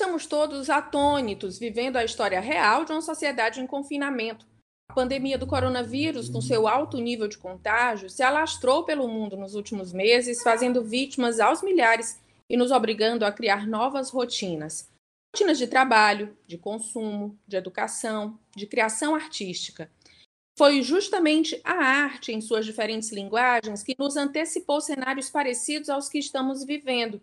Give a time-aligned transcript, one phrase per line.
[0.00, 4.46] Estamos todos atônitos, vivendo a história real de uma sociedade em confinamento.
[4.90, 9.54] A pandemia do coronavírus, com seu alto nível de contágio, se alastrou pelo mundo nos
[9.54, 12.18] últimos meses, fazendo vítimas aos milhares
[12.48, 14.88] e nos obrigando a criar novas rotinas.
[15.36, 19.92] Rotinas de trabalho, de consumo, de educação, de criação artística.
[20.56, 26.18] Foi justamente a arte, em suas diferentes linguagens, que nos antecipou cenários parecidos aos que
[26.18, 27.20] estamos vivendo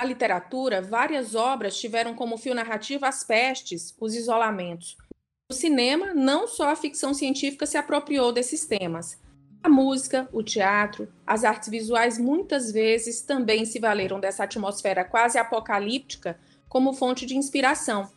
[0.00, 4.96] na literatura, várias obras tiveram como fio narrativo as pestes, os isolamentos.
[5.50, 9.20] No cinema, não só a ficção científica se apropriou desses temas.
[9.62, 15.38] A música, o teatro, as artes visuais muitas vezes também se valeram dessa atmosfera quase
[15.38, 18.10] apocalíptica como fonte de inspiração.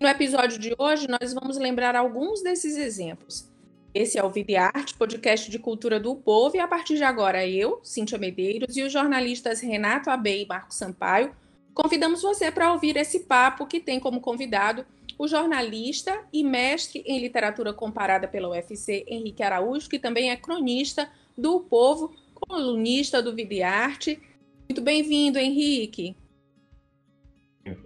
[0.00, 3.48] No episódio de hoje, nós vamos lembrar alguns desses exemplos.
[3.94, 7.46] Esse é o Vida Arte, podcast de cultura do povo, e a partir de agora
[7.46, 11.34] eu, Cíntia Medeiros, e os jornalistas Renato Abei e Marco Sampaio
[11.72, 14.84] convidamos você para ouvir esse papo que tem como convidado
[15.16, 21.08] o jornalista e mestre em literatura comparada pela UFC, Henrique Araújo, que também é cronista
[21.36, 24.20] do Povo, colunista do Vida Arte.
[24.68, 26.16] Muito bem-vindo, Henrique.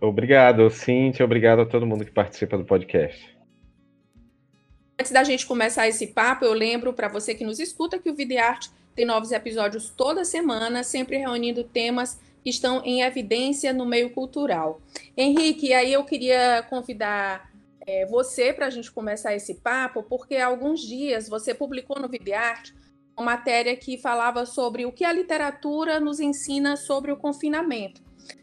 [0.01, 1.25] Obrigado, Cíntia.
[1.25, 3.32] Obrigado a todo mundo que participa do podcast.
[4.99, 8.15] Antes da gente começar esse papo, eu lembro para você que nos escuta que o
[8.15, 14.11] Videarte tem novos episódios toda semana, sempre reunindo temas que estão em evidência no meio
[14.11, 14.81] cultural.
[15.17, 17.51] Henrique, aí eu queria convidar
[17.87, 22.09] é, você para a gente começar esse papo, porque há alguns dias você publicou no
[22.09, 22.75] Videarte
[23.17, 28.03] uma matéria que falava sobre o que a literatura nos ensina sobre o confinamento.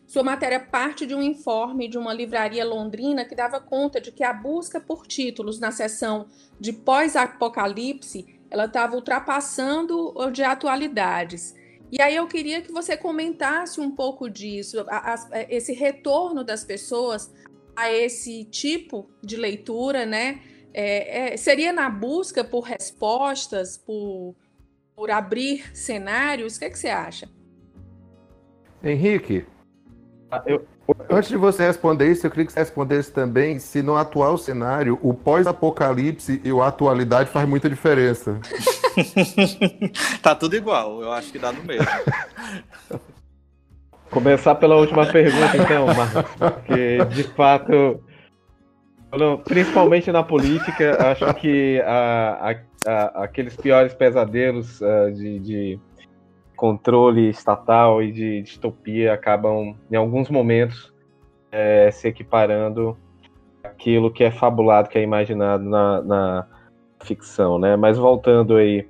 [0.09, 4.23] Sua matéria parte de um informe de uma livraria londrina que dava conta de que
[4.23, 6.25] a busca por títulos na seção
[6.59, 11.55] de pós-apocalipse ela estava ultrapassando o de atualidades.
[11.91, 16.63] E aí eu queria que você comentasse um pouco disso, a, a, esse retorno das
[16.63, 17.31] pessoas
[17.75, 20.41] a esse tipo de leitura, né?
[20.73, 24.35] É, é, seria na busca por respostas, por,
[24.95, 26.55] por abrir cenários?
[26.55, 27.29] O que, é que você acha?
[28.83, 29.45] Henrique,
[30.45, 30.65] eu,
[31.09, 34.97] Antes de você responder isso, eu queria que você respondesse também se no atual cenário
[35.03, 38.39] o pós-apocalipse e a atualidade faz muita diferença.
[40.21, 41.85] tá tudo igual, eu acho que dá no mesmo.
[44.09, 48.03] Começar pela última pergunta, então, Marcos, porque de fato,
[49.43, 52.55] principalmente na política, acho que a,
[52.87, 55.79] a, a, aqueles piores pesadelos uh, de, de
[56.59, 60.93] controle estatal e de distopia acabam, em alguns momentos,
[61.49, 62.97] é, se equiparando
[63.63, 66.47] aquilo que é fabulado, que é imaginado na, na
[67.01, 67.77] ficção, né?
[67.77, 68.85] Mas voltando aí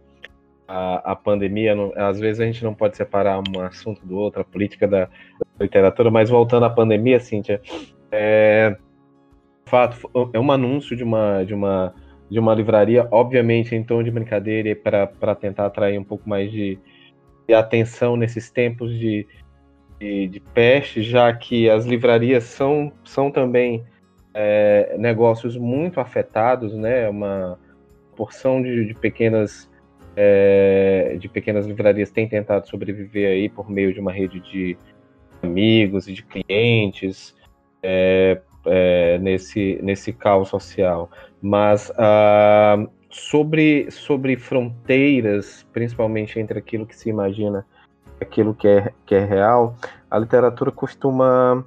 [0.67, 4.41] à, à pandemia, não, às vezes a gente não pode separar um assunto do outro,
[4.41, 5.07] a política da,
[5.61, 7.61] literatura, mas voltando à pandemia, Cíntia,
[8.11, 8.75] é,
[9.67, 11.93] fato, é um anúncio de uma, de uma,
[12.31, 16.79] de uma livraria, obviamente em tom de brincadeira para tentar atrair um pouco mais de,
[17.53, 19.27] atenção nesses tempos de,
[19.99, 23.83] de, de, peste, já que as livrarias são, são também
[24.33, 27.09] é, negócios muito afetados, né?
[27.09, 27.57] Uma
[28.15, 29.69] porção de, de pequenas
[30.15, 34.77] é, de pequenas livrarias tem tentado sobreviver aí por meio de uma rede de
[35.41, 37.33] amigos e de clientes
[37.81, 41.09] é, é nesse, nesse caos social.
[41.41, 47.65] Mas uh, sobre, sobre fronteiras, principalmente entre aquilo que se imagina
[48.21, 49.75] aquilo que é, que é real,
[50.09, 51.65] a literatura costuma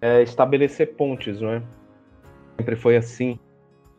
[0.00, 1.62] é, estabelecer pontes, não é?
[2.56, 3.38] Sempre foi assim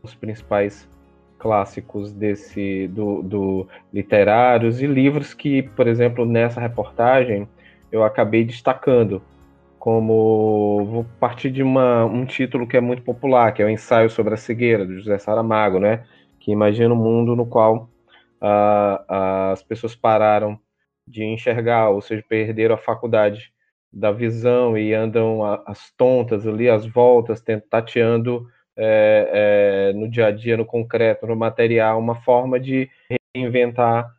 [0.03, 0.89] os principais
[1.37, 7.47] clássicos desse do, do literários e livros que, por exemplo, nessa reportagem
[7.91, 9.21] eu acabei destacando
[9.79, 14.11] como vou partir de uma, um título que é muito popular, que é o ensaio
[14.11, 16.03] sobre a cegueira do José Saramago, né?
[16.41, 17.89] Que imagina um mundo no qual
[18.41, 20.59] uh, as pessoas pararam
[21.07, 23.53] de enxergar, ou seja, perderam a faculdade
[23.93, 30.31] da visão e andam as tontas ali, as voltas, tateando é, é, no dia a
[30.31, 32.89] dia, no concreto, no material, uma forma de
[33.35, 34.09] reinventar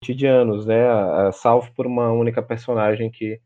[0.00, 0.84] cotidianos, né?
[1.32, 3.40] Salvo por uma única personagem que,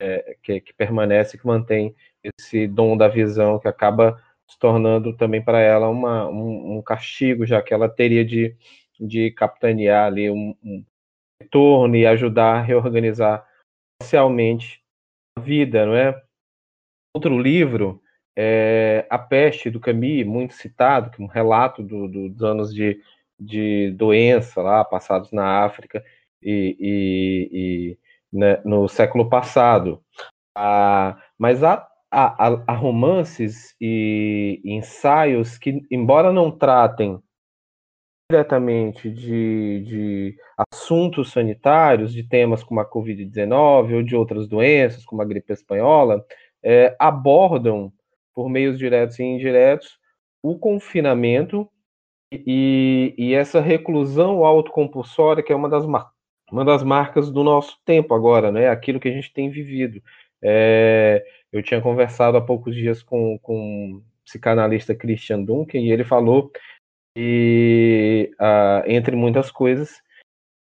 [0.00, 1.94] é, que, que permanece, que mantém
[2.40, 7.46] esse dom da visão, que acaba se tornando também para ela uma, um, um, castigo,
[7.46, 8.56] já que ela teria de,
[8.98, 10.84] de capitanear ali um, um
[11.40, 13.46] retorno e ajudar a reorganizar
[14.02, 14.82] socialmente
[15.36, 16.20] a vida, não é?
[17.14, 18.02] Outro livro
[18.36, 22.72] é A Peste, do Camus, muito citado, que é um relato do, do, dos anos
[22.72, 23.02] de,
[23.38, 26.04] de doença lá, passados na África
[26.42, 27.98] e, e, e
[28.32, 30.02] né, no século passado.
[30.56, 37.20] Ah, mas há há, há romances e ensaios que, embora não tratem
[38.30, 40.36] diretamente de, de
[40.70, 46.24] assuntos sanitários, de temas como a Covid-19 ou de outras doenças, como a gripe espanhola,
[46.62, 47.92] é, abordam,
[48.34, 49.98] por meios diretos e indiretos,
[50.42, 51.68] o confinamento
[52.30, 58.14] e, e essa reclusão autocompulsória, que é uma das, uma das marcas do nosso tempo
[58.14, 58.68] agora, né?
[58.68, 60.02] aquilo que a gente tem vivido.
[60.42, 66.04] É, eu tinha conversado há poucos dias com, com o psicanalista Christian Duncan e ele
[66.04, 66.50] falou
[67.16, 70.02] e, uh, entre muitas coisas,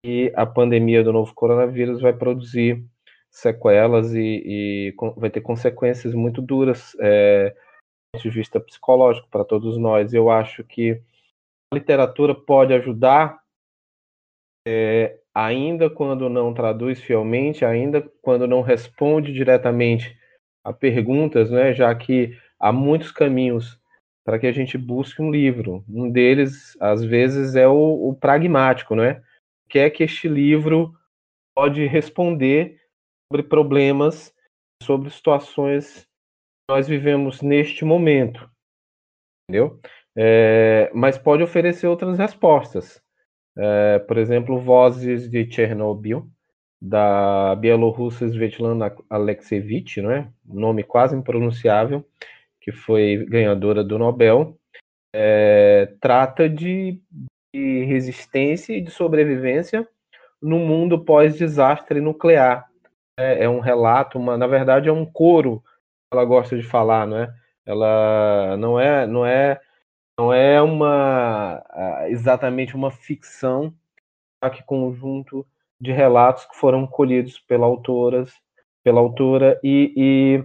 [0.04, 2.84] que a pandemia do novo coronavírus vai produzir
[3.30, 7.54] sequelas e, e vai ter consequências muito duras é, do
[8.14, 10.12] ponto de vista psicológico para todos nós.
[10.12, 11.00] Eu acho que
[11.72, 13.40] a literatura pode ajudar,
[14.66, 20.20] é, ainda quando não traduz fielmente, ainda quando não responde diretamente
[20.64, 23.80] a perguntas, né, já que há muitos caminhos
[24.24, 25.84] para que a gente busque um livro.
[25.88, 29.22] Um deles, às vezes, é o, o pragmático, né?
[29.68, 30.94] Que é que este livro
[31.54, 32.80] pode responder
[33.30, 34.32] sobre problemas,
[34.82, 38.48] sobre situações que nós vivemos neste momento,
[39.44, 39.80] entendeu?
[40.16, 43.02] É, mas pode oferecer outras respostas.
[43.56, 46.30] É, por exemplo, Vozes de Chernobyl,
[46.84, 50.26] da bielorrussa Svetlana Alexievich, é?
[50.44, 52.04] nome quase impronunciável,
[52.60, 54.58] que foi ganhadora do Nobel,
[55.14, 57.00] é, trata de,
[57.54, 59.86] de, resistência e de sobrevivência
[60.42, 62.68] no mundo pós-desastre nuclear.
[63.16, 65.62] É, é, um relato, uma, na verdade é um coro
[66.12, 67.32] ela gosta de falar, não é?
[67.64, 69.60] Ela não é, não é,
[70.18, 71.62] não é uma
[72.08, 73.72] exatamente uma ficção,
[74.52, 75.46] que conjunto
[75.82, 78.32] de relatos que foram colhidos pela autoras,
[78.84, 80.44] pela autora e, e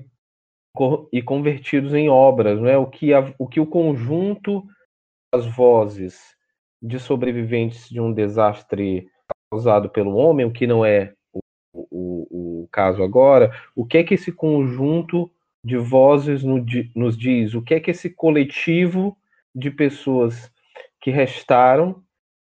[1.12, 2.78] e convertidos em obras, não é?
[2.78, 4.64] O que, a, o que o conjunto
[5.34, 6.20] das vozes
[6.80, 9.08] de sobreviventes de um desastre
[9.50, 11.42] causado pelo homem, o que não é o,
[11.72, 15.32] o, o caso agora, o que é que esse conjunto
[15.64, 16.64] de vozes no,
[16.96, 17.56] nos diz?
[17.56, 19.18] O que é que esse coletivo
[19.56, 20.52] de pessoas
[21.02, 22.04] que restaram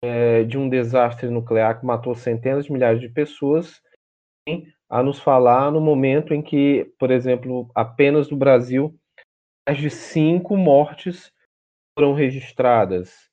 [0.04, 3.82] é, de um desastre nuclear que matou centenas de milhares de pessoas
[4.90, 8.98] a nos falar no momento em que, por exemplo, apenas no Brasil,
[9.68, 11.32] mais de cinco mortes
[11.98, 13.30] foram registradas.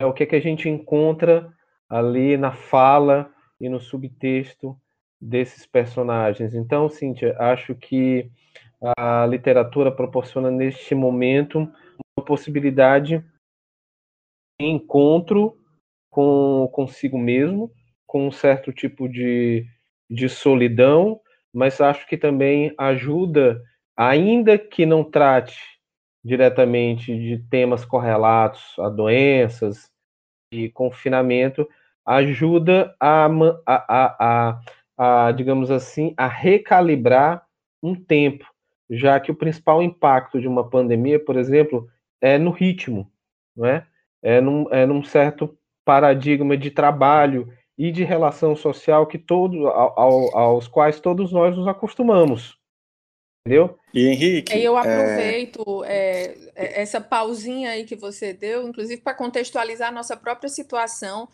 [0.00, 1.52] É o que, é que a gente encontra
[1.88, 4.76] ali na fala e no subtexto
[5.20, 6.54] desses personagens.
[6.54, 8.30] Então, Cíntia, acho que
[8.96, 11.58] a literatura proporciona neste momento
[12.16, 13.24] uma possibilidade
[14.60, 15.57] de encontro
[16.10, 17.70] com consigo mesmo,
[18.06, 19.66] com um certo tipo de
[20.08, 21.20] de solidão,
[21.52, 23.62] mas acho que também ajuda,
[23.96, 25.60] ainda que não trate
[26.24, 29.90] diretamente de temas correlatos a doenças
[30.52, 31.68] e confinamento,
[32.06, 33.26] ajuda a,
[33.66, 34.60] a, a,
[35.26, 37.46] a, digamos assim, a recalibrar
[37.82, 38.46] um tempo,
[38.90, 41.88] já que o principal impacto de uma pandemia, por exemplo,
[42.20, 43.10] é no ritmo,
[43.54, 43.86] não é?
[44.20, 45.56] É num, é num certo
[45.88, 51.66] paradigma de trabalho e de relação social que todo, ao, aos quais todos nós nos
[51.66, 52.58] acostumamos.
[53.40, 53.78] Entendeu?
[53.94, 54.54] E Henrique.
[54.54, 56.36] Eu é aproveito é...
[56.54, 61.26] É, essa pausinha aí que você deu, inclusive para contextualizar a nossa própria situação.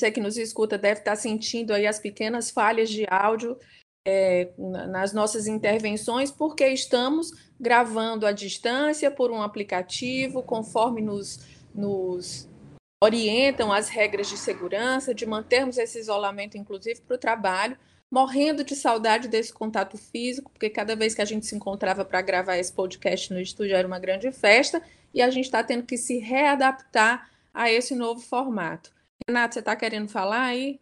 [0.00, 3.58] Você que nos escuta deve estar sentindo aí as pequenas falhas de áudio
[4.06, 11.40] é, nas nossas intervenções, porque estamos gravando à distância por um aplicativo, conforme nos,
[11.74, 12.48] nos
[13.02, 17.78] orientam as regras de segurança, de mantermos esse isolamento, inclusive para o trabalho,
[18.10, 22.22] morrendo de saudade desse contato físico, porque cada vez que a gente se encontrava para
[22.22, 25.96] gravar esse podcast no estúdio era uma grande festa, e a gente está tendo que
[25.96, 28.90] se readaptar a esse novo formato.
[29.28, 30.80] Renato, você está querendo falar aí?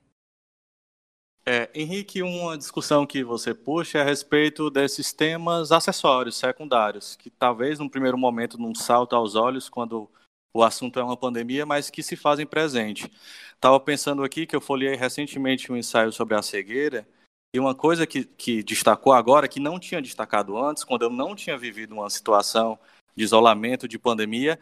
[1.46, 7.28] É, Henrique, uma discussão que você puxa é a respeito desses temas acessórios, secundários, que
[7.28, 10.10] talvez num primeiro momento não salta aos olhos quando
[10.54, 13.10] o assunto é uma pandemia, mas que se fazem presente.
[13.54, 17.06] Estava pensando aqui que eu folhei recentemente um ensaio sobre a cegueira,
[17.52, 21.36] e uma coisa que, que destacou agora, que não tinha destacado antes, quando eu não
[21.36, 22.78] tinha vivido uma situação
[23.14, 24.58] de isolamento, de pandemia,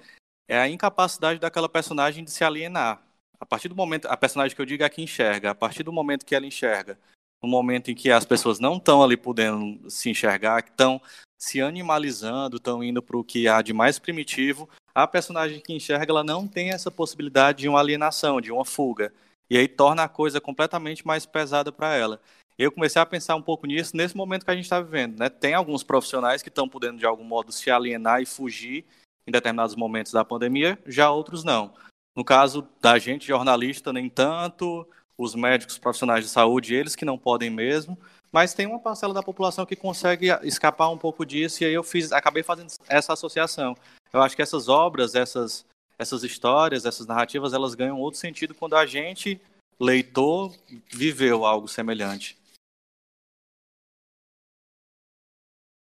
[0.48, 3.02] é a incapacidade daquela personagem de se alienar.
[3.40, 5.92] A partir do momento, a personagem que eu digo é que enxerga, a partir do
[5.92, 6.98] momento que ela enxerga,
[7.42, 11.00] no momento em que as pessoas não estão ali podendo se enxergar, que estão
[11.38, 16.12] se animalizando, estão indo para o que há de mais primitivo, a personagem que enxerga
[16.12, 19.12] ela não tem essa possibilidade de uma alienação, de uma fuga.
[19.50, 22.20] E aí torna a coisa completamente mais pesada para ela.
[22.58, 25.18] Eu comecei a pensar um pouco nisso nesse momento que a gente está vivendo.
[25.18, 25.28] Né?
[25.28, 28.84] Tem alguns profissionais que estão podendo, de algum modo, se alienar e fugir
[29.26, 31.72] em determinados momentos da pandemia, já outros não.
[32.16, 37.16] No caso da gente, jornalista, nem tanto, os médicos profissionais de saúde, eles que não
[37.16, 37.98] podem mesmo,
[38.30, 41.82] mas tem uma parcela da população que consegue escapar um pouco disso, e aí eu
[41.82, 43.76] fiz, acabei fazendo essa associação.
[44.14, 45.66] Eu acho que essas obras, essas,
[45.98, 49.40] essas histórias, essas narrativas, elas ganham outro sentido quando a gente,
[49.80, 50.52] leitor,
[50.92, 52.36] viveu algo semelhante.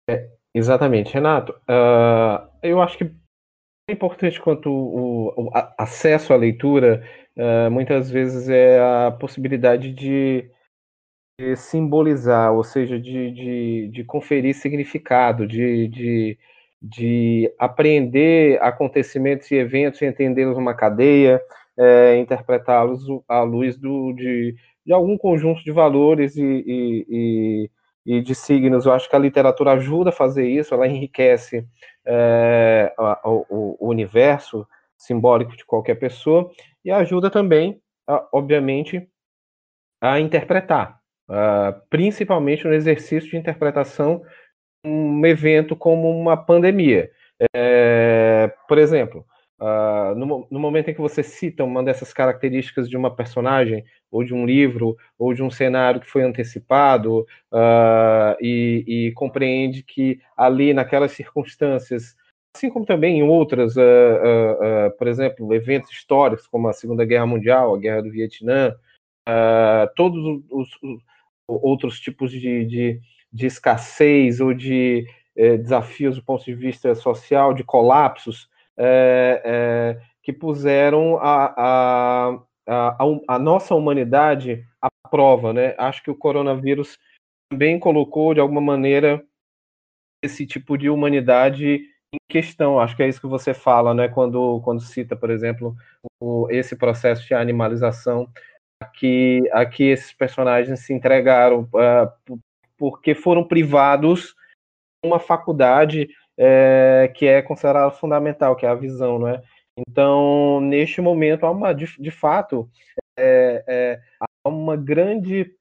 [0.09, 1.53] É, exatamente, Renato.
[1.69, 7.03] Uh, eu acho que é importante quanto o, o acesso à leitura,
[7.37, 10.51] uh, muitas vezes é a possibilidade de,
[11.39, 16.39] de simbolizar, ou seja, de, de, de conferir significado, de, de,
[16.81, 21.41] de apreender acontecimentos e eventos entendê-los numa cadeia,
[21.77, 24.55] é, interpretá-los à luz do, de,
[24.85, 27.71] de algum conjunto de valores e, e, e
[28.05, 31.63] e de signos, eu acho que a literatura ajuda a fazer isso, ela enriquece
[32.03, 32.91] é,
[33.23, 34.67] o, o, universo
[34.97, 36.49] simbólico de qualquer pessoa
[36.83, 39.07] e ajuda também, a, obviamente,
[40.01, 44.23] a interpretar, uh, principalmente no exercício de interpretação
[44.85, 47.11] um evento como uma pandemia.
[47.55, 49.25] É, por exemplo,
[49.61, 54.23] Uh, no, no, momento em que você cita uma dessas características de uma personagem, ou
[54.23, 60.21] de um livro, ou de um cenário que foi antecipado, uh, e, e, compreende que
[60.37, 62.15] ali, naquelas circunstâncias,
[62.55, 67.75] assim como também em outras, uh, por exemplo, eventos históricos, como a Segunda Guerra Mundial,
[67.75, 68.73] a Guerra do Vietnã,
[69.93, 71.03] todos os, os,
[71.49, 75.05] outros tipos de, de, de, escassez ou de
[75.35, 82.39] eh, desafios do ponto de vista social, de colapsos, é, é, que puseram a, a,
[82.67, 85.75] a, a, nossa humanidade à prova, né?
[85.77, 86.97] Acho que o coronavírus
[87.51, 89.21] também colocou, de alguma maneira,
[90.23, 91.81] esse tipo de humanidade
[92.13, 92.79] em questão.
[92.79, 94.07] Acho que é isso que você fala, né?
[94.07, 95.75] Quando, quando cita, por exemplo,
[96.21, 98.29] o, esse processo de animalização,
[98.93, 102.39] que aqui esses personagens se entregaram uh,
[102.79, 104.33] porque foram privados
[105.05, 109.41] uma faculdade é, que é considerado fundamental, que é a visão, não é?
[109.77, 112.69] Então, neste momento, há uma, de, de fato,
[113.17, 115.53] é, é, há uma grande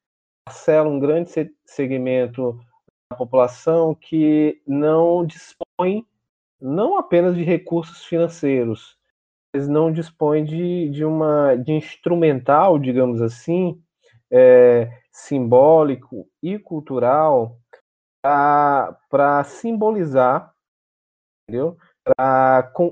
[0.45, 1.31] parcela, um grande
[1.67, 2.59] segmento
[3.11, 6.07] da população que não dispõe
[6.61, 8.97] não apenas de recursos financeiros,
[9.55, 13.81] mas não dispõe de, de uma de instrumental, digamos assim,
[14.31, 17.59] é, simbólico e cultural
[18.23, 20.53] para simbolizar
[21.49, 21.77] entendeu?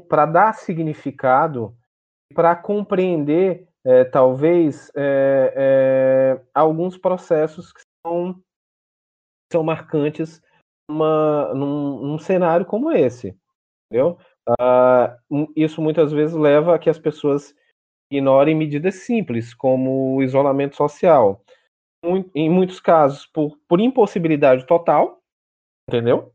[0.09, 1.77] Para dar significado,
[2.35, 8.41] para compreender, é, talvez, é, é, alguns processos que são,
[9.53, 10.43] são marcantes
[10.91, 13.37] numa, num, num cenário como esse,
[13.87, 14.19] entendeu?
[14.61, 15.19] Ah,
[15.57, 17.55] isso muitas vezes leva a que as pessoas
[18.11, 21.43] ignorem medidas simples, como o isolamento social.
[22.35, 25.21] Em muitos casos, por, por impossibilidade total,
[25.89, 26.33] entendeu?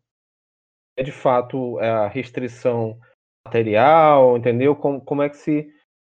[0.97, 2.97] é de fato é a restrição
[3.45, 4.75] material, entendeu?
[4.75, 5.63] Como, como, é que se,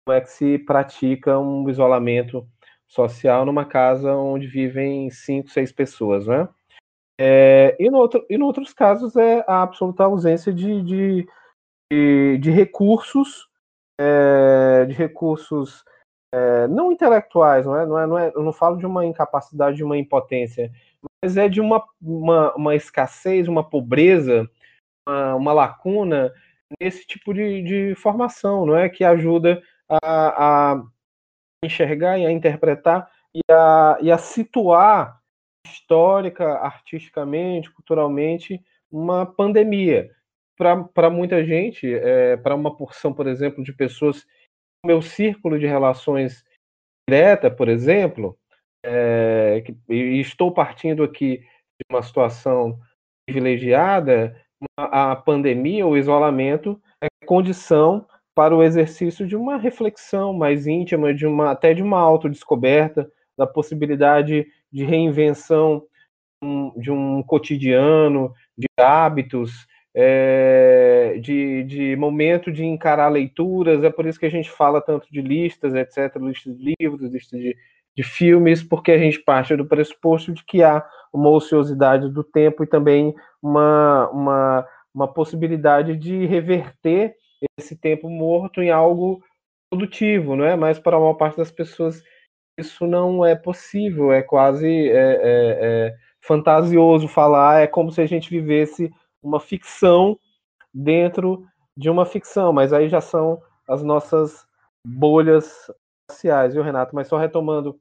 [0.04, 2.48] como é que se pratica um isolamento
[2.86, 6.48] social numa casa onde vivem cinco, seis pessoas, né?
[7.18, 11.28] É, e, no outro, e, no outros casos é a absoluta ausência de, de,
[11.90, 13.48] de, de recursos,
[13.98, 15.82] é, de recursos
[16.32, 19.76] é, não intelectuais, não é, não é, não é, eu não falo de uma incapacidade,
[19.76, 20.70] de uma impotência,
[21.22, 24.48] mas é de uma, uma, uma escassez, uma pobreza
[25.06, 26.32] uma, uma lacuna
[26.80, 28.88] nesse tipo de, de, formação, não é?
[28.88, 30.82] Que ajuda a, a
[31.64, 35.20] enxergar e a interpretar e a, e a situar
[35.64, 40.10] histórica, artisticamente, culturalmente, uma pandemia.
[40.56, 44.26] Para muita gente, é, para uma porção, por exemplo, de pessoas,
[44.84, 46.44] meu círculo de relações
[47.08, 48.36] direta, por exemplo,
[48.84, 52.78] é, e estou partindo aqui de uma situação
[53.26, 54.40] privilegiada,
[54.76, 61.26] a pandemia, o isolamento, é condição para o exercício de uma reflexão mais íntima, de
[61.26, 65.86] uma até de uma autodescoberta, da possibilidade de reinvenção
[66.76, 69.66] de um cotidiano, de hábitos,
[69.98, 73.82] é, de, de momento de encarar leituras.
[73.82, 77.40] É por isso que a gente fala tanto de listas, etc., listas de livros, listas
[77.40, 77.56] de,
[77.96, 82.62] de filmes, porque a gente parte do pressuposto de que há uma ociosidade do tempo
[82.62, 87.14] e também uma, uma, uma possibilidade de reverter
[87.58, 89.22] esse tempo morto em algo
[89.70, 90.54] produtivo, não é?
[90.56, 92.02] Mas para a maior parte das pessoas
[92.58, 98.06] isso não é possível, é quase é, é, é fantasioso falar, é como se a
[98.06, 98.90] gente vivesse
[99.22, 100.18] uma ficção
[100.72, 101.44] dentro
[101.76, 104.46] de uma ficção, mas aí já são as nossas
[104.84, 105.70] bolhas
[106.10, 106.94] sociais, viu, Renato?
[106.94, 107.78] Mas só retomando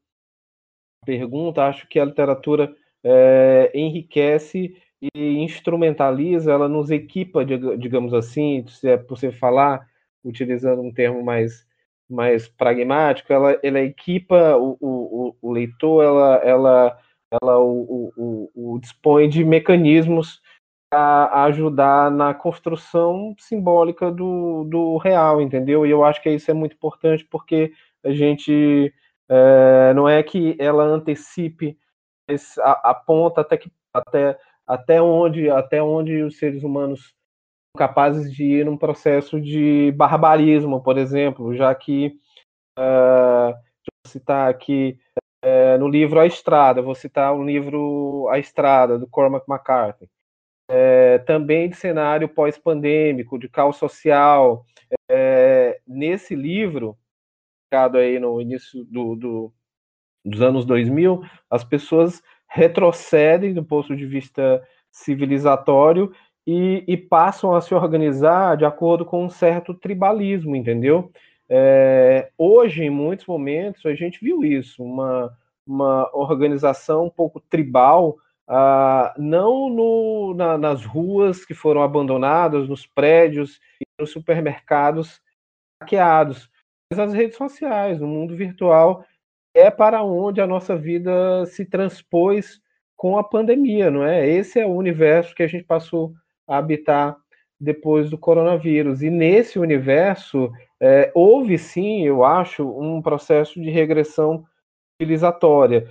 [1.03, 4.75] a pergunta, acho que a literatura é, enriquece
[5.13, 9.87] e instrumentaliza, ela nos equipa, digamos assim, se é possível falar,
[10.23, 11.67] utilizando um termo mais,
[12.09, 16.99] mais pragmático, ela, ela equipa o, o, o leitor, ela, ela,
[17.31, 20.41] ela o, o, o dispõe de mecanismos
[20.95, 25.85] a, ajudar na construção simbólica do, do real, entendeu?
[25.85, 27.73] E eu acho que isso é muito importante porque
[28.03, 28.93] a gente
[29.29, 31.77] é, não é que ela antecipe,
[32.29, 34.37] mas aponta até que até,
[34.67, 37.13] até onde até onde os seres humanos
[37.75, 42.17] são capazes de ir num processo de barbarismo, por exemplo, já que
[42.79, 44.97] uh, vou citar aqui
[45.43, 50.09] uh, no livro A Estrada, vou citar o livro A Estrada do Cormac McCarthy
[50.67, 54.65] é, também de cenário pós-pandêmico, de caos social.
[55.09, 56.97] É, nesse livro,
[57.75, 59.53] publicado aí no início do, do,
[60.23, 66.11] dos anos 2000, as pessoas retrocedem do ponto de vista civilizatório
[66.47, 71.11] e, e, passam a se organizar de acordo com um certo tribalismo, entendeu?
[71.49, 78.17] É, hoje, em muitos momentos, a gente viu isso, uma, uma organização um pouco tribal
[78.47, 85.21] ah, não no, na, nas ruas que foram abandonadas, nos prédios e nos supermercados
[85.81, 86.49] hackeados,
[86.91, 89.05] mas nas redes sociais, no mundo virtual,
[89.53, 92.61] é para onde a nossa vida se transpôs
[92.95, 94.27] com a pandemia, não é?
[94.27, 96.13] Esse é o universo que a gente passou
[96.47, 97.17] a habitar
[97.59, 99.01] depois do coronavírus.
[99.01, 104.45] E nesse universo, é, houve sim, eu acho, um processo de regressão
[105.01, 105.89] civilizatória.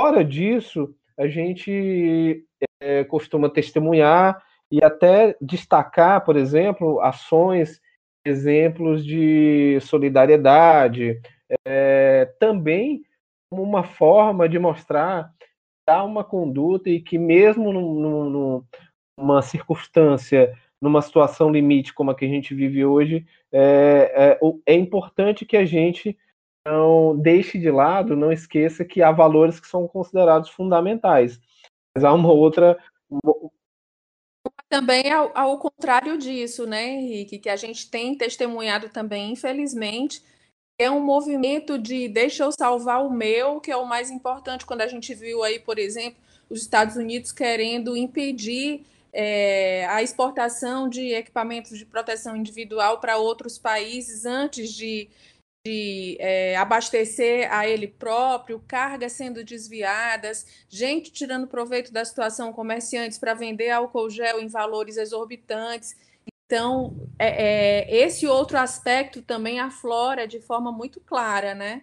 [0.00, 2.46] Fora disso, a gente
[2.80, 7.78] é, costuma testemunhar e até destacar, por exemplo, ações,
[8.24, 11.20] exemplos de solidariedade,
[11.66, 13.02] é, também
[13.52, 15.30] uma forma de mostrar
[15.86, 18.64] há uma conduta e que mesmo num,
[19.18, 24.74] numa circunstância, numa situação limite como a que a gente vive hoje, é, é, é
[24.74, 26.16] importante que a gente
[26.66, 31.40] não deixe de lado, não esqueça que há valores que são considerados fundamentais.
[31.94, 32.78] Mas há uma outra.
[34.68, 40.22] Também ao, ao contrário disso, né, Henrique, que a gente tem testemunhado também, infelizmente,
[40.78, 44.82] é um movimento de deixa eu salvar o meu, que é o mais importante, quando
[44.82, 51.12] a gente viu aí, por exemplo, os Estados Unidos querendo impedir é, a exportação de
[51.12, 55.08] equipamentos de proteção individual para outros países antes de
[55.66, 63.18] de é, abastecer a ele próprio, cargas sendo desviadas, gente tirando proveito da situação, comerciantes
[63.18, 65.94] para vender álcool gel em valores exorbitantes.
[66.46, 71.82] Então, é, é, esse outro aspecto também aflora de forma muito clara, né?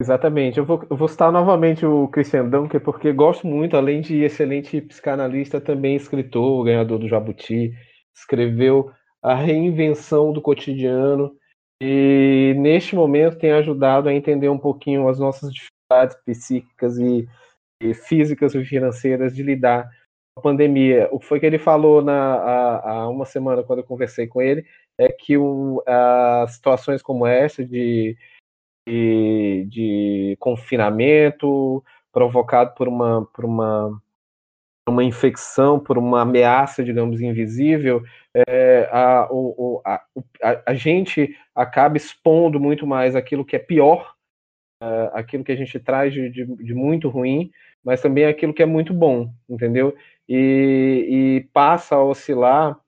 [0.00, 0.58] Exatamente.
[0.58, 4.80] Eu vou, eu vou citar novamente o Christian Dunker, porque gosto muito, além de excelente
[4.80, 7.74] psicanalista, também escritor, ganhador do Jabuti,
[8.14, 8.90] escreveu
[9.22, 11.36] A Reinvenção do Cotidiano,
[11.82, 17.26] e neste momento tem ajudado a entender um pouquinho as nossas dificuldades psíquicas e,
[17.82, 19.88] e físicas e financeiras de lidar
[20.34, 21.08] com a pandemia.
[21.10, 24.66] O que foi que ele falou na, há, uma semana, quando eu conversei com ele,
[24.98, 28.14] é que o, as situações como essa de,
[28.86, 34.02] de, de confinamento provocado por uma, por uma
[34.90, 38.02] uma infecção, por uma ameaça, digamos, invisível,
[38.34, 40.02] é, a, o, a,
[40.66, 44.14] a, gente acaba expondo muito mais aquilo que é pior,
[44.82, 47.50] uh, aquilo que a gente traz de, de, de, muito ruim,
[47.82, 49.96] mas também aquilo que é muito bom, entendeu?
[50.28, 52.78] E, e passa a oscilar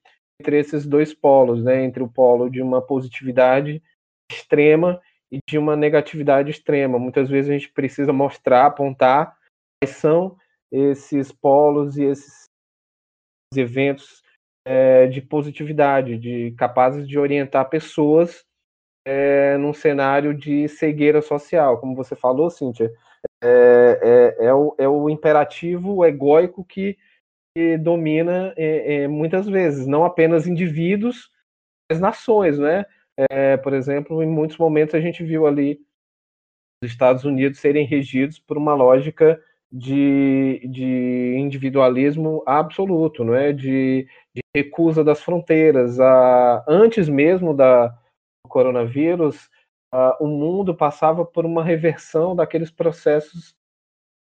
[0.40, 1.84] entre esses dois polos, né?
[1.84, 3.82] Entre o polo de uma positividade
[4.30, 6.98] extrema e de uma negatividade extrema.
[6.98, 9.36] Muitas vezes a gente precisa mostrar, apontar
[9.80, 10.36] quais são
[10.72, 12.44] esses polos e esses
[13.54, 14.22] eventos
[14.66, 18.44] é, de positividade, de capazes de orientar pessoas
[19.06, 22.90] é, num cenário de cegueira social, como você falou, Cíntia,
[23.42, 26.96] é, é, é o, é o imperativo egóico que,
[27.54, 31.30] que domina é, muitas vezes, não apenas indivíduos,
[31.90, 32.86] mas nações, né?
[33.30, 35.78] É, por exemplo, em muitos momentos a gente viu ali
[36.82, 39.40] os Estados Unidos serem regidos por uma lógica
[39.72, 43.52] de, de individualismo absoluto, não é?
[43.52, 45.98] De, de recusa das fronteiras.
[45.98, 49.48] A, antes mesmo da, do coronavírus,
[49.94, 53.54] uh, o mundo passava por uma reversão daqueles processos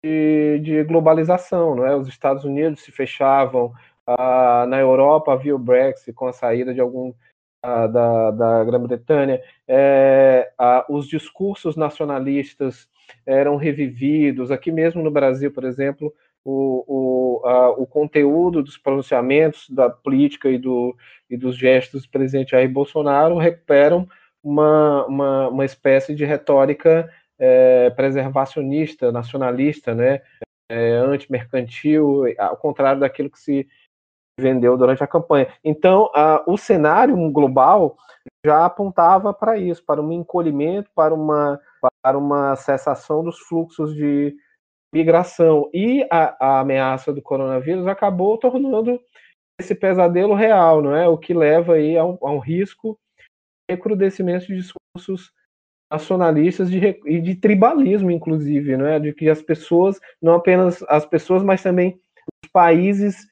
[0.05, 1.95] de, de globalização, não é?
[1.95, 3.73] Os Estados Unidos se fechavam,
[4.07, 7.13] uh, na Europa havia o Brexit com a saída de algum
[7.61, 10.49] da, da Grã-Bretanha, é,
[10.89, 12.87] os discursos nacionalistas
[13.25, 14.51] eram revividos.
[14.51, 20.49] Aqui mesmo no Brasil, por exemplo, o, o, a, o conteúdo dos pronunciamentos da política
[20.49, 20.95] e, do,
[21.29, 24.07] e dos gestos do presidente Jair Bolsonaro recuperam
[24.43, 30.21] uma, uma, uma espécie de retórica é, preservacionista, nacionalista, né,
[30.69, 33.67] é, antimercantil, ao contrário daquilo que se
[34.39, 35.47] vendeu durante a campanha.
[35.63, 37.97] Então, a, o cenário global
[38.45, 41.59] já apontava para isso, para um encolhimento, para uma,
[42.03, 44.35] para uma cessação dos fluxos de
[44.93, 45.69] migração.
[45.73, 48.99] E a, a ameaça do coronavírus acabou tornando
[49.59, 51.07] esse pesadelo real, não é?
[51.07, 52.97] O que leva aí a um, a um risco
[53.69, 55.31] de recrudescimento de discursos
[55.91, 58.99] nacionalistas de, e de tribalismo, inclusive, não é?
[58.99, 61.99] De que as pessoas, não apenas as pessoas, mas também
[62.43, 63.27] os países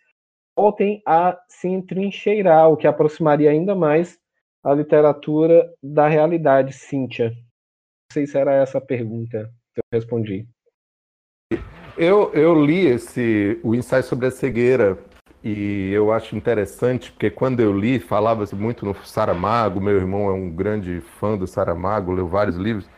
[0.58, 4.20] voltem a se entrincheirar, o que aproximaria ainda mais
[4.64, 7.32] a literatura da realidade, Cíntia.
[8.12, 10.48] Sei se era essa a pergunta que eu respondi.
[11.98, 14.98] Eu, eu li esse o ensaio sobre a cegueira
[15.44, 20.34] e eu acho interessante porque quando eu li falava-se muito no Saramago, meu irmão é
[20.34, 22.90] um grande fã do Saramago, leu vários livros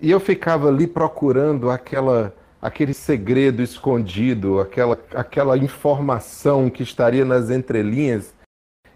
[0.00, 7.50] e eu ficava ali procurando aquela aquele segredo escondido, aquela, aquela informação que estaria nas
[7.50, 8.32] entrelinhas.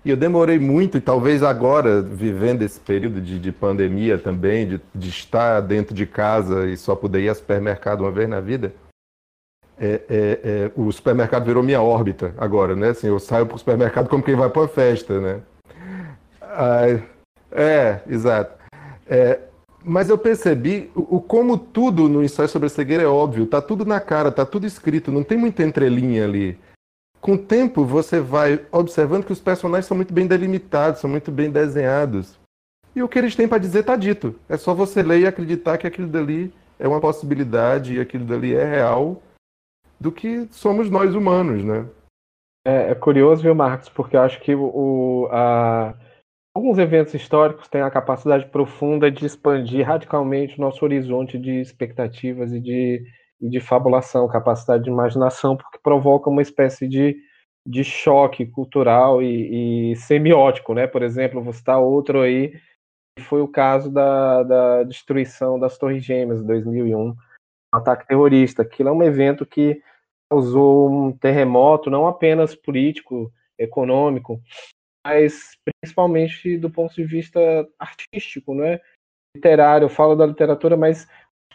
[0.06, 4.80] E eu demorei muito, e talvez agora, vivendo esse período de, de pandemia também, de,
[4.94, 8.72] de, estar dentro de casa e só poder ir ao supermercado uma vez na vida,
[9.76, 12.90] é, é, é, o supermercado virou minha órbita agora, né?
[12.90, 15.40] Assim, eu saio para o supermercado como quem vai para uma festa, né?
[16.40, 16.82] Ah,
[17.50, 18.56] é, exato.
[19.08, 19.40] É,
[19.84, 23.84] mas eu percebi o, como tudo no ensaio sobre a cegueira é óbvio, tá tudo
[23.84, 26.56] na cara, tá tudo escrito, não tem muita entrelinha ali.
[27.26, 31.32] Com o tempo você vai observando que os personagens são muito bem delimitados, são muito
[31.32, 32.38] bem desenhados.
[32.94, 34.38] E o que eles têm para dizer tá dito.
[34.48, 38.54] É só você ler e acreditar que aquilo dali é uma possibilidade e aquilo dali
[38.54, 39.20] é real
[39.98, 41.88] do que somos nós humanos, né?
[42.64, 45.94] É, é curioso, viu, Marcos, porque eu acho que o, a,
[46.56, 52.50] Alguns eventos históricos têm a capacidade profunda de expandir radicalmente o nosso horizonte de expectativas
[52.50, 53.04] e de,
[53.38, 57.16] e de fabulação, capacidade de imaginação, porque provoca uma espécie de,
[57.64, 60.85] de choque cultural e, e semiótico, né?
[60.85, 62.61] Por exemplo, vou citar outro aí,
[63.16, 67.16] que foi o caso da, da destruição das Torres Gêmeas, em 2001, um
[67.72, 68.62] ataque terrorista.
[68.62, 69.81] Aquilo é um evento que
[70.29, 74.42] causou um terremoto, não apenas político, econômico,
[75.07, 77.38] mas principalmente do ponto de vista
[77.79, 78.81] artístico, né?
[79.37, 79.85] literário.
[79.85, 81.07] Eu falo da literatura, mas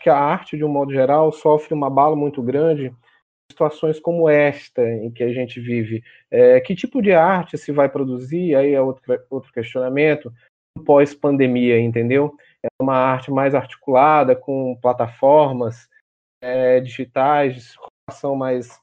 [0.02, 2.96] que a arte, de um modo geral, sofre uma bala muito grande
[3.52, 6.04] situações como esta em que a gente vive.
[6.30, 8.56] É, que tipo de arte se vai produzir?
[8.56, 10.34] Aí é outro, outro questionamento.
[10.86, 12.36] Pós-pandemia, entendeu?
[12.64, 15.90] É uma arte mais articulada, com plataformas
[16.42, 17.76] é, digitais,
[18.10, 18.80] ação mais,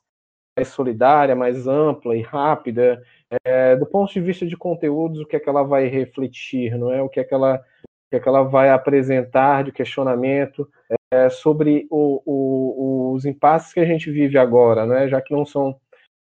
[0.56, 3.02] mais solidária, mais ampla e rápida.
[3.44, 6.92] É, do ponto de vista de conteúdos, o que é que ela vai refletir, não
[6.92, 7.02] é?
[7.02, 10.68] O que é que ela, o que é que ela vai apresentar de questionamento
[11.10, 15.08] é, sobre o, o, os impasses que a gente vive agora, não é?
[15.08, 15.78] Já que não são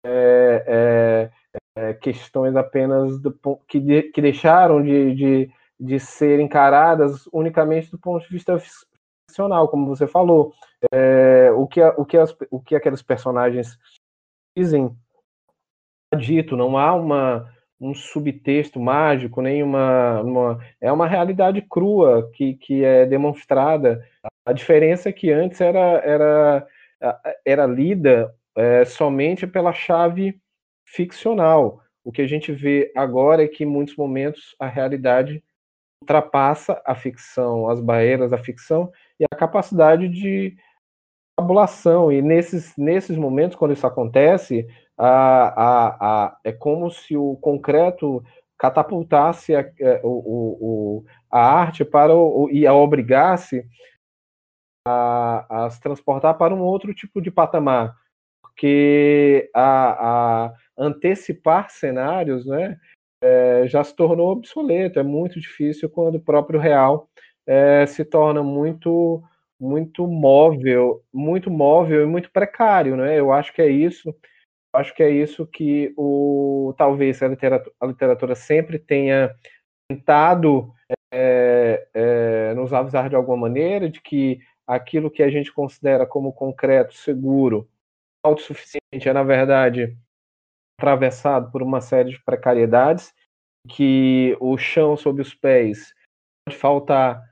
[0.04, 1.30] é,
[1.76, 3.32] é, é questões apenas do,
[3.68, 8.58] que, de, que deixaram de, de, de ser encaradas unicamente do ponto de vista
[9.28, 10.52] ficcional, como você falou.
[10.92, 13.78] É, o, que, o, que as, o que aqueles personagens
[14.56, 14.94] dizem
[16.16, 22.54] dito, não há uma, um subtexto mágico, nem uma, uma, É uma realidade crua que,
[22.54, 24.06] que é demonstrada.
[24.46, 26.66] A diferença é que antes era, era,
[27.44, 30.38] era lida é, somente pela chave
[30.84, 31.80] ficcional.
[32.04, 35.42] O que a gente vê agora é que, em muitos momentos, a realidade
[36.02, 40.54] ultrapassa a ficção, as barreiras da ficção e a capacidade de
[41.36, 42.12] tabulação.
[42.12, 48.22] E nesses, nesses momentos, quando isso acontece, a, a, a, é como se o concreto
[48.58, 53.64] catapultasse a, é, o, o, a arte para o, e a obrigasse
[54.86, 57.96] a, se transportar para um outro tipo de patamar,
[58.42, 62.78] porque a, a antecipar cenários, né,
[63.22, 64.98] é, já se tornou obsoleto.
[64.98, 67.08] É muito difícil quando o próprio real
[67.46, 69.22] é, se torna muito
[69.60, 73.18] muito móvel, muito móvel e muito precário, né?
[73.18, 74.14] Eu acho que é isso
[74.74, 79.34] acho que é isso que o talvez a literatura, a literatura sempre tenha
[79.88, 80.72] tentado
[81.12, 86.32] é, é, nos avisar de alguma maneira de que aquilo que a gente considera como
[86.32, 87.68] concreto, seguro,
[88.24, 89.96] autossuficiente, é na verdade
[90.80, 93.14] atravessado por uma série de precariedades,
[93.68, 95.94] que o chão sob os pés
[96.46, 97.22] pode faltar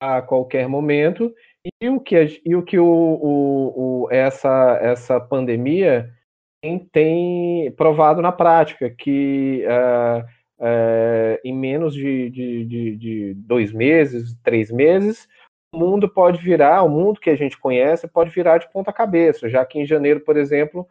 [0.00, 1.34] a qualquer momento
[1.82, 6.10] e o que, e o, que o, o, o essa, essa pandemia
[6.62, 10.24] tem, tem, provado na prática, que uh,
[10.60, 15.28] uh, em menos de, de, de, de, dois meses, três meses,
[15.74, 19.64] mundo pode virar, o mundo que a gente conhece pode virar de ponta cabeça, já
[19.64, 20.86] que em janeiro, por exemplo,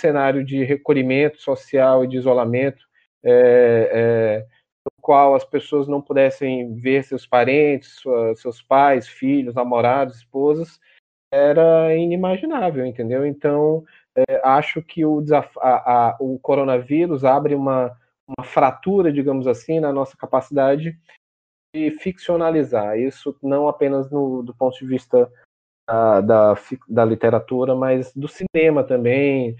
[0.00, 2.86] cenário de recolhimento social e de isolamento
[3.24, 4.46] é, é,
[4.84, 10.78] no qual as pessoas não pudessem ver seus parentes, sua, seus pais, filhos, namorados, esposas,
[11.32, 13.26] era inimaginável, entendeu?
[13.26, 13.84] Então,
[14.16, 15.22] é, acho que o,
[15.60, 20.96] a, a, o coronavírus abre uma, uma fratura, digamos assim, na nossa capacidade
[21.74, 22.98] de ficcionalizar.
[22.98, 25.30] Isso não apenas no, do ponto de vista
[25.88, 26.54] da, da,
[26.88, 29.56] da literatura, mas do cinema também,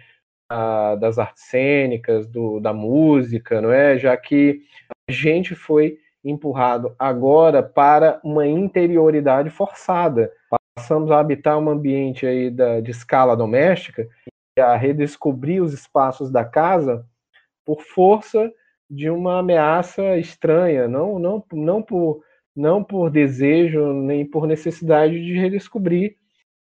[0.98, 3.98] das artes cênicas, do, da música, não é?
[3.98, 4.62] Já que
[5.08, 10.32] a gente foi empurrado agora para uma interioridade forçada.
[10.74, 14.08] Passamos a habitar um ambiente aí da, de escala doméstica
[14.56, 17.06] e a redescobrir os espaços da casa
[17.64, 18.50] por força
[18.90, 22.22] de uma ameaça estranha, não, não, não, por,
[22.56, 26.16] não por desejo nem por necessidade de redescobrir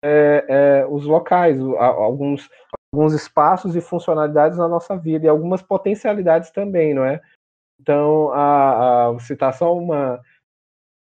[0.03, 2.49] é, é, os locais, alguns,
[2.93, 7.21] alguns espaços e funcionalidades na nossa vida e algumas potencialidades também, não é?
[7.81, 9.89] Então, a, a citar só um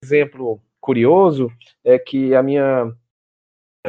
[0.05, 1.51] exemplo curioso
[1.85, 2.93] é que a minha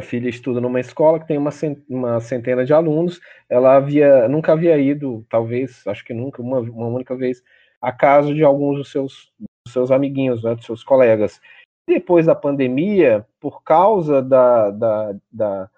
[0.02, 1.52] filha estuda numa escola que tem uma,
[1.90, 3.20] uma centena de alunos.
[3.50, 7.44] Ela havia, nunca havia ido, talvez, acho que nunca, uma, uma única vez,
[7.82, 11.42] a casa de alguns dos seus, dos seus amiguinhos, né, dos seus colegas.
[11.88, 15.70] Depois da pandemia, por causa da, da, da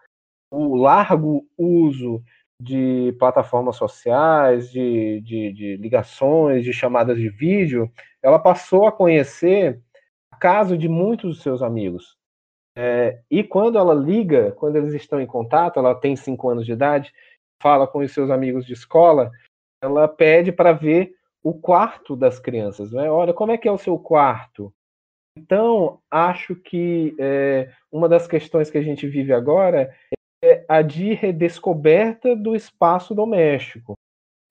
[0.52, 2.21] o largo uso
[2.62, 9.82] de plataformas sociais, de, de, de, ligações, de chamadas de vídeo, ela passou a conhecer
[10.34, 12.21] o caso de muitos dos seus amigos.
[12.78, 16.72] É, e quando ela liga, quando eles estão em contato, ela tem cinco anos de
[16.72, 17.14] idade,
[17.62, 19.32] fala com os seus amigos de escola,
[19.84, 22.92] ela pede para ver o quarto das crianças.
[22.92, 23.10] Né?
[23.10, 24.74] Olha, como é que é o seu quarto?
[25.38, 29.94] Então, acho que é, uma das questões que a gente vive agora
[30.44, 33.94] é a de redescoberta do espaço doméstico.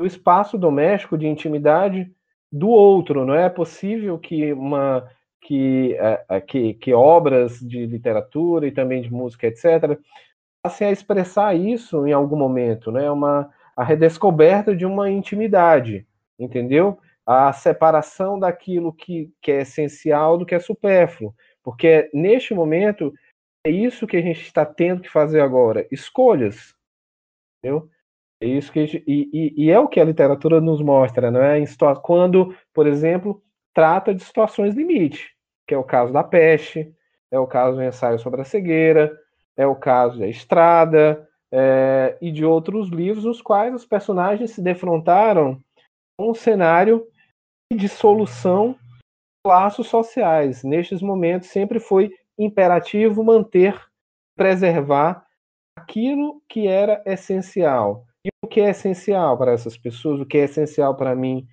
[0.00, 2.10] O espaço doméstico de intimidade
[2.50, 3.26] do outro.
[3.26, 5.08] Não é possível que uma
[5.40, 9.98] que, é, que, que obras de literatura e também de música, etc.,
[10.62, 13.10] passem a expressar isso em algum momento, né?
[13.10, 16.06] Uma, a redescoberta de uma intimidade,
[16.38, 16.98] entendeu?
[17.24, 21.34] A separação daquilo que, que é essencial do que é supérfluo.
[21.62, 23.12] Porque neste momento
[23.64, 26.74] é isso que a gente está tendo que fazer agora, escolhas.
[27.58, 27.88] Entendeu?
[28.42, 31.42] É isso que gente, e, e, e, é o que a literatura nos mostra, não
[31.42, 31.62] é?
[32.02, 33.42] Quando, por exemplo,
[33.74, 35.34] trata de situações limite,
[35.66, 36.92] que é o caso da peste,
[37.30, 39.16] é o caso do ensaio sobre a cegueira,
[39.56, 44.62] é o caso da estrada é, e de outros livros nos quais os personagens se
[44.62, 45.60] defrontaram
[46.18, 47.06] com um cenário
[47.72, 48.76] de solução
[49.46, 50.62] laços sociais.
[50.62, 53.78] Nestes momentos sempre foi imperativo manter,
[54.36, 55.24] preservar
[55.78, 58.04] aquilo que era essencial.
[58.24, 61.46] E o que é essencial para essas pessoas, o que é essencial para mim,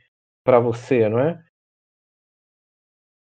[0.46, 1.42] para você, não é?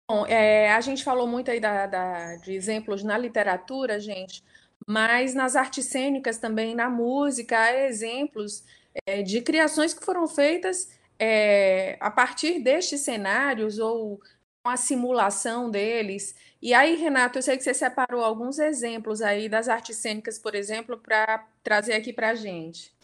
[0.08, 4.44] Bom, é, a gente falou muito aí da, da, de exemplos na literatura, gente,
[4.88, 8.63] mas nas artes cênicas também, na música, há exemplos
[9.08, 14.22] é, de criações que foram feitas é, a partir destes cenários ou
[14.63, 16.36] a simulação deles.
[16.62, 20.56] E aí, Renato, eu sei que você separou alguns exemplos aí das artes cênicas, por
[20.56, 22.94] exemplo, para trazer aqui para a gente.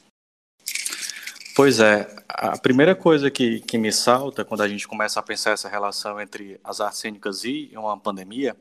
[1.56, 5.52] Pois é, a primeira coisa que, que me salta quando a gente começa a pensar
[5.52, 8.56] essa relação entre as artes cênicas e uma pandemia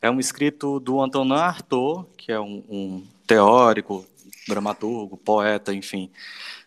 [0.00, 4.04] é um escrito do Antonin Artaud, que é um, um teórico,
[4.48, 6.10] dramaturgo, poeta, enfim,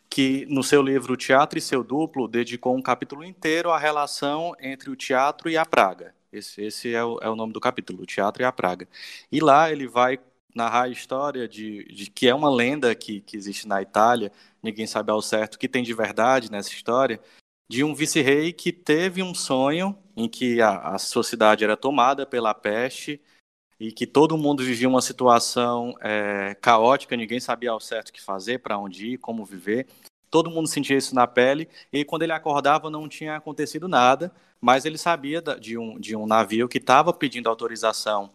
[0.10, 4.90] que no seu livro Teatro e seu Duplo dedicou um capítulo inteiro à relação entre
[4.90, 6.16] o teatro e a praga.
[6.32, 8.88] Esse, esse é, o, é o nome do capítulo, o Teatro e a Praga.
[9.32, 10.20] E lá ele vai
[10.56, 14.32] narrar a história de, de que é uma lenda que, que existe na Itália,
[14.64, 17.20] ninguém sabe ao certo o que tem de verdade nessa história,
[17.70, 22.26] de um vice-rei que teve um sonho em que a, a sua cidade era tomada
[22.26, 23.22] pela peste
[23.80, 28.22] e que todo mundo vivia uma situação é, caótica, ninguém sabia ao certo o que
[28.22, 29.88] fazer, para onde ir, como viver.
[30.32, 34.86] Todo mundo sentia isso na pele, e quando ele acordava não tinha acontecido nada, mas
[34.86, 38.32] ele sabia de um, de um navio que estava pedindo autorização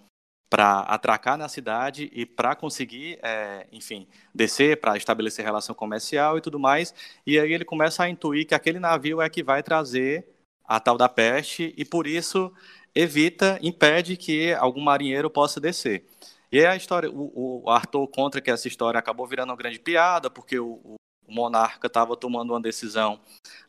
[0.50, 6.40] para atracar na cidade e para conseguir, é, enfim, descer, para estabelecer relação comercial e
[6.40, 6.92] tudo mais.
[7.24, 10.26] E aí ele começa a intuir que aquele navio é que vai trazer
[10.64, 12.52] a tal da peste e por isso
[12.92, 16.04] evita, impede que algum marinheiro possa descer.
[16.50, 19.78] E aí a história, o, o Arthur conta que essa história acabou virando uma grande
[19.78, 20.96] piada, porque o,
[21.30, 23.20] o monarca estava tomando uma decisão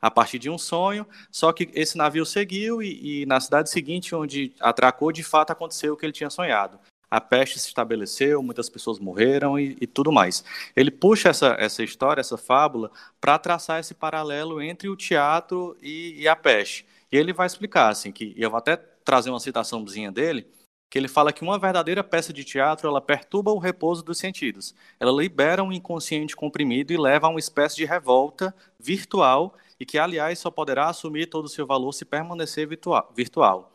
[0.02, 4.16] a partir de um sonho, só que esse navio seguiu e, e, na cidade seguinte,
[4.16, 6.80] onde atracou, de fato aconteceu o que ele tinha sonhado.
[7.10, 10.44] A peste se estabeleceu, muitas pessoas morreram e, e tudo mais.
[10.76, 16.22] Ele puxa essa, essa história, essa fábula, para traçar esse paralelo entre o teatro e,
[16.22, 16.86] e, a peste.
[17.12, 20.48] E ele vai explicar, assim, que eu vou até trazer uma citaçãozinha dele,
[20.92, 24.76] que ele fala que uma verdadeira peça de teatro ela perturba o repouso dos sentidos.
[25.00, 29.98] Ela libera um inconsciente comprimido e leva a uma espécie de revolta virtual e que,
[29.98, 33.72] aliás, só poderá assumir todo o seu valor se permanecer virtual.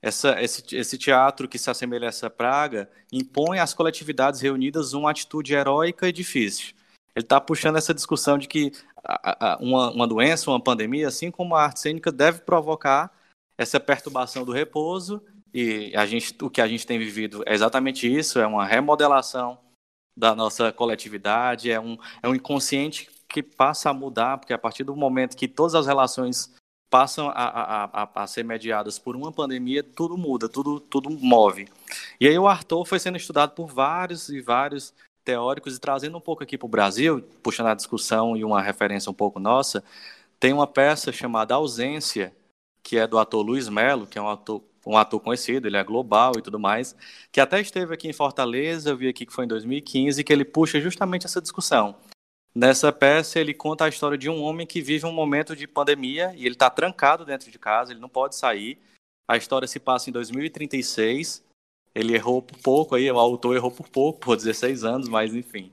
[0.00, 5.10] Essa, esse, esse, teatro que se assemelha a essa praga impõe às coletividades reunidas uma
[5.10, 6.72] atitude heróica e difícil.
[7.16, 8.70] Ele está puxando essa discussão de que
[9.58, 13.12] uma, uma doença, uma pandemia, assim como a arte cênica, deve provocar
[13.58, 15.20] essa perturbação do repouso
[15.54, 19.56] e a gente, o que a gente tem vivido é exatamente isso, é uma remodelação
[20.16, 24.82] da nossa coletividade, é um, é um inconsciente que passa a mudar, porque a partir
[24.82, 26.52] do momento que todas as relações
[26.90, 31.68] passam a, a, a, a, ser mediadas por uma pandemia, tudo muda, tudo, tudo move.
[32.20, 34.92] E aí o Arthur foi sendo estudado por vários e vários
[35.24, 39.10] teóricos, e trazendo um pouco aqui para o Brasil, puxando a discussão e uma referência
[39.10, 39.82] um pouco nossa,
[40.38, 42.34] tem uma peça chamada Ausência,
[42.82, 45.84] que é do ator Luiz Melo, que é um ator um ator conhecido, ele é
[45.84, 46.94] global e tudo mais,
[47.32, 50.44] que até esteve aqui em Fortaleza, eu vi aqui que foi em 2015, que ele
[50.44, 51.96] puxa justamente essa discussão.
[52.54, 56.32] Nessa peça, ele conta a história de um homem que vive um momento de pandemia
[56.36, 58.78] e ele está trancado dentro de casa, ele não pode sair.
[59.26, 61.42] A história se passa em 2036.
[61.94, 65.72] Ele errou por pouco, aí o autor errou por pouco, por 16 anos, mas enfim.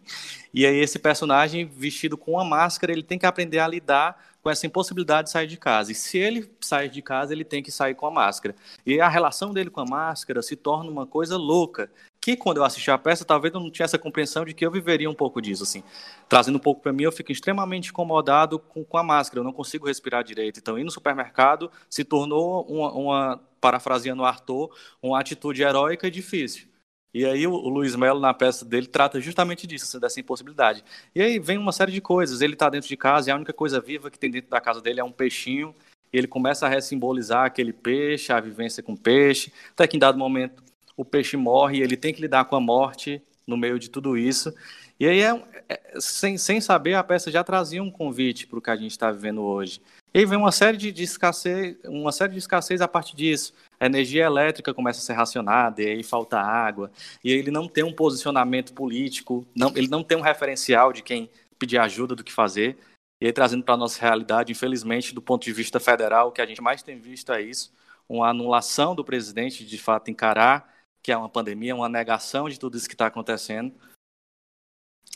[0.53, 4.49] E aí esse personagem vestido com uma máscara, ele tem que aprender a lidar com
[4.49, 5.91] essa impossibilidade de sair de casa.
[5.91, 8.55] E se ele sair de casa, ele tem que sair com a máscara.
[8.85, 11.91] E a relação dele com a máscara se torna uma coisa louca.
[12.19, 14.71] Que quando eu assisti a peça, talvez eu não tinha essa compreensão de que eu
[14.71, 15.63] viveria um pouco disso.
[15.63, 15.83] assim.
[16.27, 19.39] Trazendo um pouco para mim, eu fico extremamente incomodado com, com a máscara.
[19.39, 20.59] Eu não consigo respirar direito.
[20.59, 26.70] Então, ir no supermercado se tornou uma, uma parafraseando Arthur, uma atitude heróica e difícil.
[27.13, 30.83] E aí o, o Luiz Melo, na peça dele, trata justamente disso, assim, dessa impossibilidade.
[31.13, 32.41] E aí vem uma série de coisas.
[32.41, 34.81] Ele está dentro de casa e a única coisa viva que tem dentro da casa
[34.81, 35.75] dele é um peixinho.
[36.13, 39.51] E ele começa a ressimbolizar aquele peixe, a vivência com o peixe.
[39.71, 40.63] Até que em dado momento
[40.95, 44.17] o peixe morre e ele tem que lidar com a morte no meio de tudo
[44.17, 44.53] isso.
[44.99, 48.61] E aí, é, é, sem, sem saber, a peça já trazia um convite para o
[48.61, 49.81] que a gente está vivendo hoje.
[50.13, 53.53] E aí vem uma série de, de, escassez, uma série de escassez a partir disso.
[53.81, 56.91] A energia elétrica começa a ser racionada, e aí falta água,
[57.23, 61.31] e ele não tem um posicionamento político, não, ele não tem um referencial de quem
[61.57, 62.77] pedir ajuda do que fazer.
[63.19, 66.43] E aí, trazendo para a nossa realidade, infelizmente, do ponto de vista federal, o que
[66.43, 67.73] a gente mais tem visto é isso:
[68.07, 72.77] uma anulação do presidente de fato encarar que é uma pandemia, uma negação de tudo
[72.77, 73.73] isso que está acontecendo.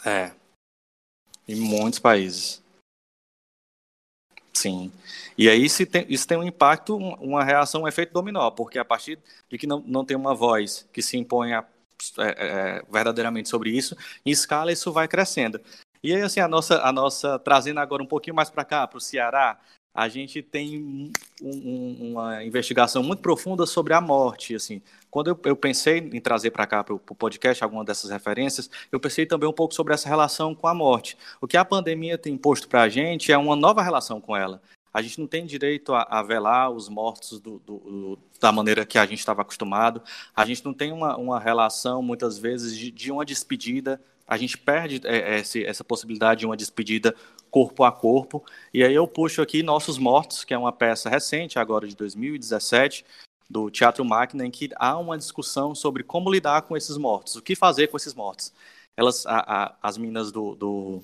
[0.04, 0.34] É.
[1.48, 2.65] Em muitos países.
[4.66, 4.92] Sim.
[5.38, 8.86] E aí isso tem, isso tem um impacto, uma reação, um efeito dominó, porque a
[8.86, 11.64] partir de que não, não tem uma voz que se impõe é,
[12.18, 15.62] é, verdadeiramente sobre isso, em escala isso vai crescendo.
[16.02, 18.98] E aí, assim, a nossa, a nossa trazendo agora um pouquinho mais para cá, para
[18.98, 19.60] o Ceará,
[19.96, 24.54] a gente tem um, um, uma investigação muito profunda sobre a morte.
[24.54, 28.70] Assim, quando eu, eu pensei em trazer para cá para o podcast alguma dessas referências,
[28.92, 31.18] eu pensei também um pouco sobre essa relação com a morte.
[31.40, 34.62] O que a pandemia tem imposto para a gente é uma nova relação com ela.
[34.94, 38.86] A gente não tem direito a, a velar os mortos do, do, do, da maneira
[38.86, 40.02] que a gente estava acostumado.
[40.36, 44.02] A gente não tem uma, uma relação, muitas vezes, de, de uma despedida.
[44.28, 47.16] A gente perde é, esse, essa possibilidade de uma despedida
[47.52, 48.44] corpo a corpo.
[48.74, 53.06] E aí eu puxo aqui Nossos Mortos, que é uma peça recente, agora de 2017,
[53.50, 57.42] do Teatro Máquina, em que há uma discussão sobre como lidar com esses mortos, o
[57.42, 58.52] que fazer com esses mortos.
[58.98, 61.04] Elas, a, a, as minas do, do,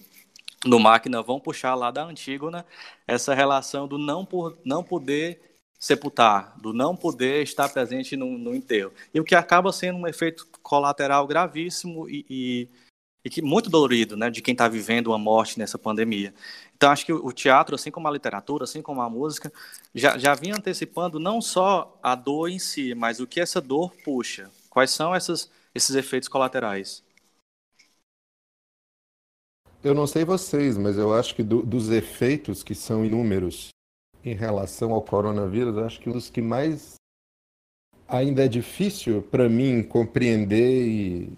[0.65, 2.65] do Máquina vão puxar lá da Antígona
[3.07, 5.39] essa relação do não, por, não poder
[5.79, 8.93] sepultar, do não poder estar presente no, no enterro.
[9.13, 12.69] E o que acaba sendo um efeito colateral gravíssimo e, e
[13.23, 16.33] e que muito dolorido, né, de quem está vivendo uma morte nessa pandemia.
[16.75, 19.51] Então, acho que o teatro, assim como a literatura, assim como a música,
[19.93, 23.93] já, já vinha antecipando não só a dor em si, mas o que essa dor
[24.03, 24.49] puxa.
[24.69, 27.03] Quais são essas, esses efeitos colaterais?
[29.83, 33.69] eu não sei vocês, mas eu acho que do, dos efeitos que são inúmeros
[34.23, 36.95] em relação ao coronavírus, acho que dos que mais
[38.07, 41.33] ainda é difícil para mim compreender e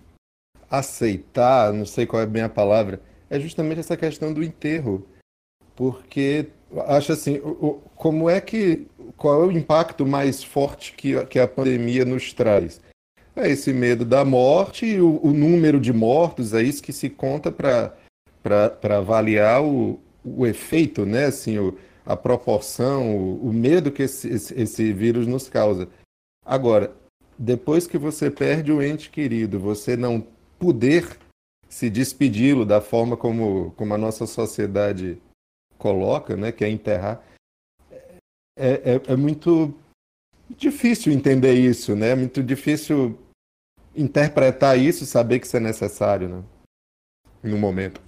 [0.74, 2.99] aceitar, não sei qual é bem a palavra,
[3.30, 5.05] é justamente essa questão do enterro.
[5.76, 6.47] Porque
[6.88, 7.39] acho assim,
[7.95, 12.82] como é que qual é o impacto mais forte que, que a pandemia nos traz?
[13.36, 17.51] É esse medo da morte o, o número de mortos, é isso que se conta
[17.51, 21.26] para avaliar o, o efeito, né?
[21.26, 25.88] Assim, o, a proporção, o, o medo que esse, esse, esse vírus nos causa.
[26.43, 26.91] Agora,
[27.38, 30.26] depois que você perde o ente querido, você não
[30.64, 31.20] poder
[31.68, 35.22] se despedi-lo da forma como, como a nossa sociedade
[35.78, 37.22] coloca, né, que é enterrar,
[38.57, 39.74] é, é, é muito
[40.49, 42.11] difícil entender isso, né?
[42.11, 43.20] É muito difícil
[43.93, 46.43] interpretar isso, saber que isso é necessário, né?
[47.43, 47.99] No momento.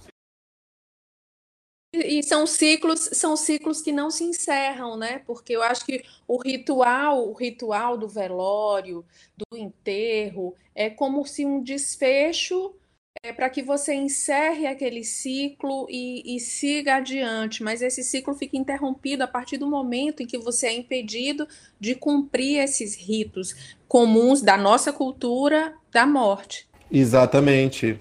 [2.04, 5.22] E são ciclos, são ciclos que não se encerram, né?
[5.26, 9.04] Porque eu acho que o ritual, o ritual do velório,
[9.36, 12.74] do enterro, é como se um desfecho
[13.22, 18.56] é para que você encerre aquele ciclo e, e, siga adiante, mas esse ciclo fica
[18.56, 21.48] interrompido a partir do momento em que você é impedido
[21.80, 26.68] de cumprir esses ritos comuns da nossa cultura da morte.
[26.90, 28.00] Exatamente.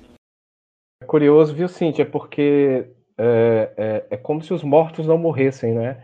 [1.02, 2.06] É curioso, viu, Cíntia?
[2.06, 2.88] Porque
[3.18, 6.04] é, é, é, como se os mortos não morressem, né?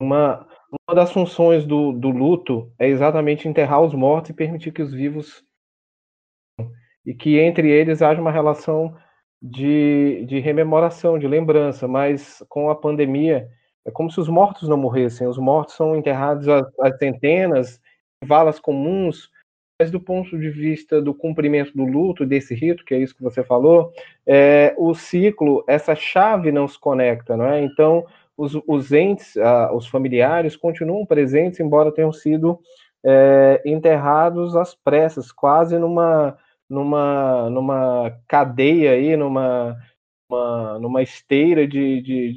[0.00, 0.46] Uma,
[0.88, 4.92] uma das funções do, do luto é exatamente enterrar os mortos e permitir que os
[4.92, 5.44] vivos
[7.04, 8.94] e que entre eles haja uma relação
[9.40, 13.48] de, de rememoração, de lembrança, mas com a pandemia
[13.86, 17.80] é como se os mortos não morressem, os mortos são enterrados às centenas,
[18.22, 19.30] valas comuns,
[19.80, 23.22] mas do ponto de vista do cumprimento do luto, desse rito, que é isso que
[23.22, 23.92] você falou,
[24.26, 27.62] é, o ciclo, essa chave não se conecta, não é?
[27.62, 28.04] Então,
[28.36, 32.58] os, os entes, ah, os familiares continuam presentes, embora tenham sido
[33.04, 36.36] é, enterrados às pressas, quase numa,
[36.68, 39.76] numa, numa cadeia aí, numa,
[40.28, 42.32] uma, numa esteira de, de,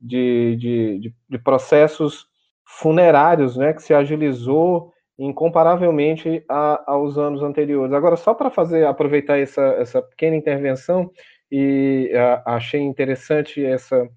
[0.00, 2.28] de, de, de, processos
[2.64, 7.92] funerários, né, que se agilizou incomparavelmente a, aos anos anteriores.
[7.92, 11.10] Agora, só para fazer aproveitar essa, essa pequena intervenção,
[11.50, 14.08] e a, achei interessante essa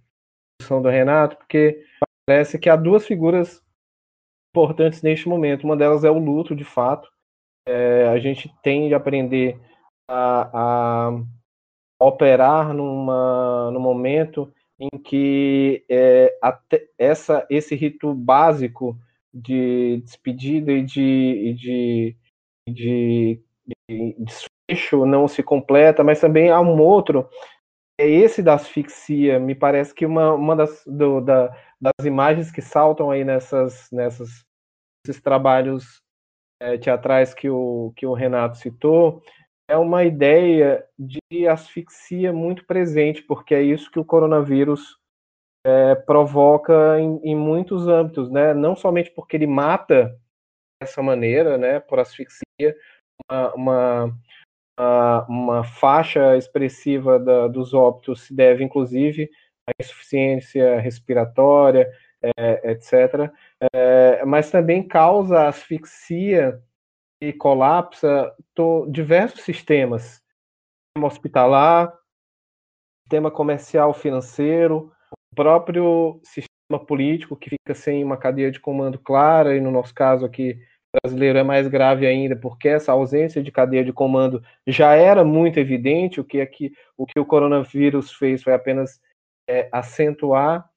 [0.59, 1.83] discussão do Renato, porque
[2.27, 3.63] parece que há duas figuras
[4.53, 5.63] importantes neste momento.
[5.63, 7.09] Uma delas é o luto, de fato.
[7.67, 9.59] É, a gente tem de aprender
[10.09, 11.23] a, a
[11.99, 16.33] operar numa, no momento em que é,
[16.97, 18.97] essa, esse rito básico
[19.33, 22.17] de despedida e de, de,
[22.67, 23.41] de,
[23.89, 27.29] de desfecho não se completa, mas também há um outro,
[27.99, 29.39] é esse da asfixia.
[29.39, 31.47] Me parece que uma, uma das, do, da,
[31.79, 34.43] das imagens que saltam aí nessas, nessas
[35.05, 36.01] esses trabalhos
[36.61, 39.21] é, teatrais que o, que o Renato citou
[39.69, 44.97] é uma ideia de asfixia muito presente, porque é isso que o coronavírus
[45.65, 48.53] é, provoca em, em, muitos âmbitos, né?
[48.53, 50.17] Não somente porque ele mata
[50.81, 51.79] dessa maneira, né?
[51.79, 52.75] Por asfixia,
[53.29, 53.53] uma,
[54.77, 59.29] uma, uma, faixa expressiva da, dos óbitos se deve, inclusive,
[59.67, 61.89] à insuficiência respiratória,
[62.37, 63.31] é, etc.
[63.73, 66.61] É, mas também causa asfixia
[67.21, 70.21] e colapsa to, diversos sistemas,
[70.87, 71.93] sistema hospitalar,
[73.03, 74.93] sistema comercial financeiro,
[75.31, 79.93] o próprio sistema político que fica sem uma cadeia de comando clara, e no nosso
[79.93, 80.57] caso aqui
[81.03, 85.59] brasileiro é mais grave ainda, porque essa ausência de cadeia de comando já era muito
[85.59, 88.99] evidente, o que aqui o que o coronavírus fez foi apenas
[89.47, 90.67] é, acentuar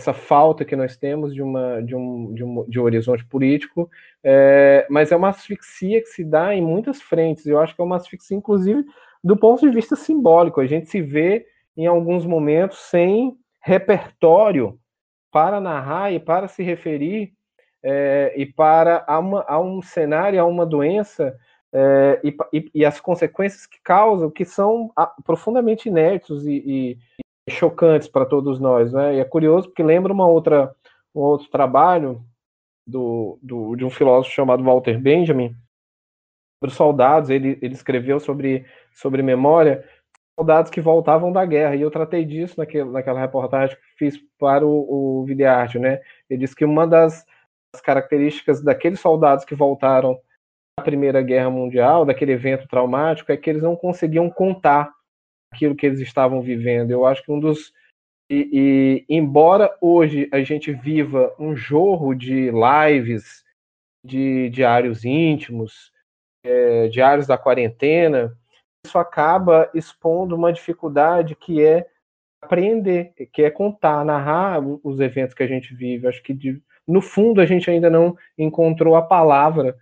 [0.00, 3.90] essa falta que nós temos de, uma, de, um, de, um, de um horizonte político,
[4.24, 7.46] é, mas é uma asfixia que se dá em muitas frentes.
[7.46, 8.84] Eu acho que é uma asfixia, inclusive,
[9.22, 10.60] do ponto de vista simbólico.
[10.60, 11.46] A gente se vê
[11.76, 14.78] em alguns momentos sem repertório
[15.30, 17.32] para narrar e para se referir
[17.82, 21.36] é, e para a, uma, a, um cenário, a uma doença
[21.72, 26.98] é, e, e, e, as consequências que causam, que são a, profundamente inéditos e,
[27.46, 28.92] e chocantes para todos nós.
[28.92, 29.16] Né?
[29.16, 30.74] E é curioso porque lembra uma outra,
[31.14, 32.24] um outro trabalho
[32.86, 35.54] do, do, de um filósofo chamado Walter Benjamin,
[36.60, 39.82] sobre soldados, ele, ele escreveu sobre, sobre memória,
[40.40, 41.76] soldados que voltavam da guerra.
[41.76, 46.00] E eu tratei disso naquele, naquela reportagem que fiz para o, o Videarte, né?
[46.28, 47.26] Ele disse que uma das,
[47.74, 50.18] das características daqueles soldados que voltaram
[50.78, 54.90] da Primeira Guerra Mundial, daquele evento traumático, é que eles não conseguiam contar
[55.52, 56.90] aquilo que eles estavam vivendo.
[56.90, 57.72] Eu acho que um dos.
[58.30, 63.44] E, e embora hoje a gente viva um jorro de lives,
[64.02, 65.92] de diários íntimos,
[66.46, 68.34] é, diários da quarentena,
[68.84, 71.86] isso acaba expondo uma dificuldade que é
[72.42, 76.06] aprender, que é contar, narrar os eventos que a gente vive.
[76.06, 79.76] Acho que de, no fundo a gente ainda não encontrou a palavra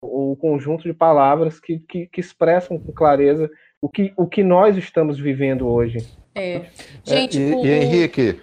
[0.00, 3.50] o conjunto de palavras que, que, que, expressam com clareza
[3.80, 5.98] o que, o que nós estamos vivendo hoje.
[6.34, 6.66] É.
[7.02, 8.40] Gente, é, e, o, e Henrique?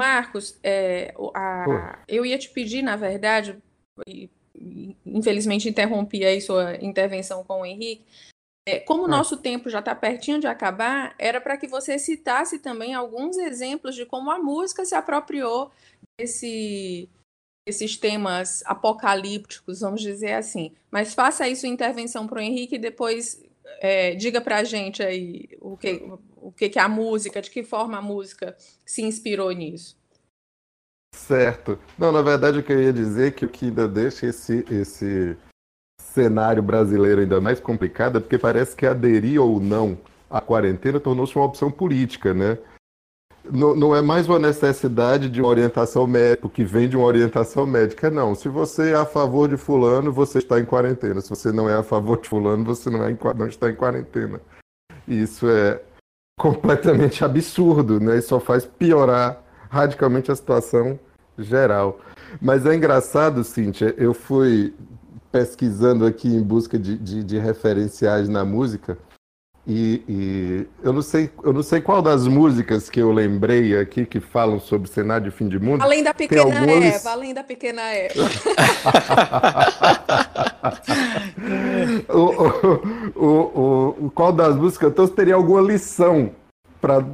[0.00, 3.58] Marcos, é, a, eu ia te pedir, na verdade,
[5.04, 8.39] infelizmente interrompi aí sua intervenção com o Henrique, é,
[8.86, 9.08] como o ah.
[9.08, 13.94] nosso tempo já está pertinho de acabar, era para que você citasse também alguns exemplos
[13.94, 15.70] de como a música se apropriou
[16.18, 17.08] desse,
[17.66, 20.74] esses temas apocalípticos, vamos dizer assim.
[20.90, 23.42] Mas faça aí sua intervenção para o Henrique e depois
[23.80, 26.02] é, diga para a gente aí o que,
[26.36, 29.98] o que, que a música, de que forma a música se inspirou nisso.
[31.14, 31.78] Certo.
[31.98, 34.64] Não, na verdade o que eu ia dizer é que o que ainda deixa esse,
[34.70, 35.36] esse
[36.12, 39.98] cenário brasileiro ainda mais complicado é porque parece que aderir ou não
[40.28, 42.58] à quarentena tornou-se uma opção política, né?
[43.50, 47.66] não, não é mais uma necessidade de uma orientação médica, que vem de uma orientação
[47.66, 48.34] médica, não.
[48.34, 51.20] Se você é a favor de fulano, você está em quarentena.
[51.20, 53.74] Se você não é a favor de fulano, você não, é em, não está em
[53.74, 54.40] quarentena.
[55.06, 55.80] Isso é
[56.38, 58.18] completamente absurdo, né?
[58.18, 60.98] Isso só faz piorar radicalmente a situação
[61.38, 62.00] geral.
[62.40, 64.74] Mas é engraçado, Cíntia, eu fui
[65.30, 68.98] pesquisando aqui em busca de, de, de referenciais na música,
[69.66, 74.06] e, e, eu não sei, eu não sei qual das músicas que eu lembrei aqui
[74.06, 75.82] que falam sobre cenário de fim de mundo.
[75.82, 76.94] Além da pequena algumas...
[76.94, 78.14] Eva, além da pequena Eva.
[82.08, 84.90] o, o, o, qual das músicas?
[84.90, 86.32] Então teria alguma lição
[86.80, 87.04] para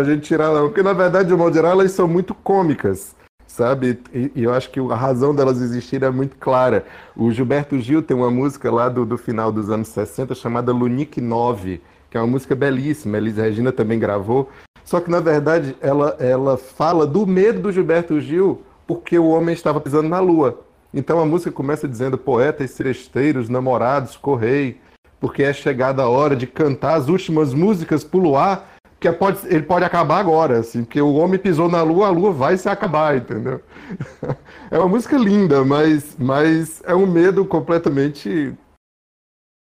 [0.00, 3.14] a gente tirar, porque na verdade, de modo geral, elas são muito cômicas
[3.46, 3.98] sabe?
[4.12, 6.84] E, e, eu acho que a razão delas existirem é muito clara.
[7.16, 11.20] O Gilberto Gil tem uma música lá do, do final dos anos 60 chamada Lunique
[11.20, 11.80] 9,
[12.10, 14.50] que é uma música belíssima, Elis Regina também gravou.
[14.84, 19.54] Só que, na verdade, ela, ela fala do medo do Gilberto Gil porque o homem
[19.54, 20.60] estava pisando na lua.
[20.92, 24.80] Então a música começa dizendo: poetas seresteiros, namorados, correi,
[25.20, 28.71] porque é chegada a hora de cantar as últimas músicas pro luar,
[29.02, 32.30] que pode, ele pode acabar agora, assim, porque o homem pisou na lua, a lua
[32.30, 33.60] vai se acabar, entendeu?
[34.70, 38.54] É uma música linda, mas, mas é um medo completamente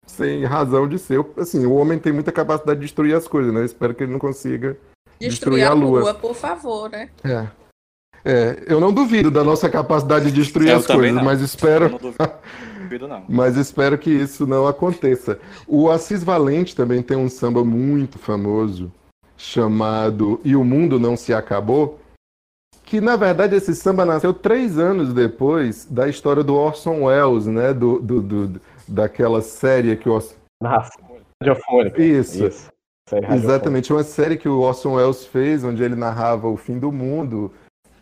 [0.05, 1.25] sem razão de ser.
[1.37, 3.61] Assim, o homem tem muita capacidade de destruir as coisas, né?
[3.61, 4.77] Eu espero que ele não consiga
[5.21, 6.01] destruir, destruir a, lua.
[6.01, 6.15] lua.
[6.15, 7.09] por favor, né?
[7.23, 7.47] É.
[8.25, 11.23] É, eu não duvido da nossa capacidade de destruir eu as coisas, não.
[11.23, 11.89] mas espero.
[11.89, 11.99] não
[12.83, 13.25] duvido, não.
[13.31, 15.39] mas espero que isso não aconteça.
[15.69, 18.91] O Assis Valente também tem um samba muito famoso
[19.37, 22.01] chamado E o Mundo Não Se Acabou,
[22.85, 27.75] que na verdade esse samba nasceu três anos depois da história do Orson Welles, né?
[27.75, 30.35] Do, do, do daquela série que o Orson...
[30.63, 32.01] Radiofônica.
[32.01, 32.47] Isso.
[32.47, 32.77] Isso.
[33.33, 37.53] Exatamente, uma série que o Orson Welles fez, onde ele narrava o fim do mundo,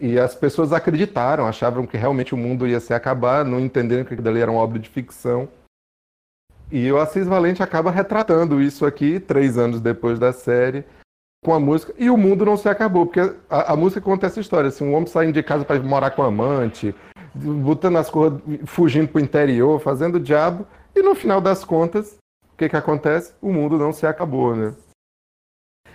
[0.00, 4.14] e as pessoas acreditaram, achavam que realmente o mundo ia se acabar, não entenderam que
[4.14, 5.48] aquilo ali era uma obra de ficção.
[6.72, 10.84] E o Assis Valente acaba retratando isso aqui, três anos depois da série,
[11.44, 13.20] com a música, e o mundo não se acabou, porque
[13.50, 16.22] a, a música conta essa história, assim, um homem saindo de casa para morar com
[16.22, 16.94] a amante,
[17.34, 20.66] botando as coisas, fugindo para o interior, fazendo o diabo,
[20.96, 22.16] e no final das contas,
[22.54, 23.34] o que, que acontece?
[23.42, 24.74] O mundo não se acabou, né?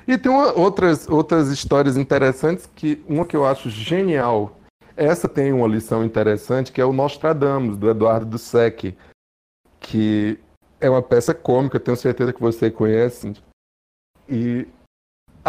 [0.07, 4.55] E tem uma, outras, outras histórias interessantes, que uma que eu acho genial,
[4.95, 8.95] essa tem uma lição interessante, que é o Nostradamus, do Eduardo Dussek,
[9.79, 10.37] que
[10.79, 13.33] é uma peça cômica, tenho certeza que você conhece.
[14.27, 14.67] E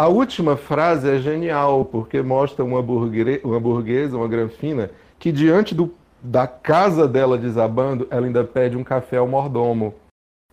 [0.01, 4.89] a última frase é genial, porque mostra uma, burguesa, uma burguesa, uma granfina,
[5.19, 9.93] que diante do, da casa dela desabando, ela ainda pede um café ao mordomo.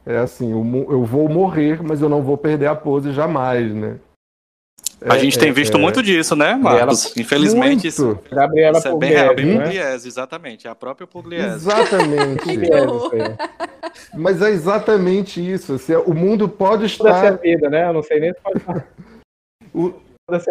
[0.05, 3.97] É assim, eu, vou morrer, mas eu não vou perder a pose jamais, né?
[5.01, 7.17] A é, gente tem é, visto é, muito disso, né, Marcos?
[7.17, 7.87] Infelizmente, muito.
[7.87, 9.65] isso, Gabriela isso é bem real, bem né?
[9.65, 10.67] Pugliese, exatamente.
[10.67, 11.55] É a própria Pugliese.
[11.55, 12.45] Exatamente.
[14.13, 15.75] Mas é exatamente isso.
[15.75, 17.39] Assim, o mundo pode estar.
[17.39, 17.89] vida, né?
[17.89, 18.61] Eu não sei nem se pode
[19.75, 19.95] o,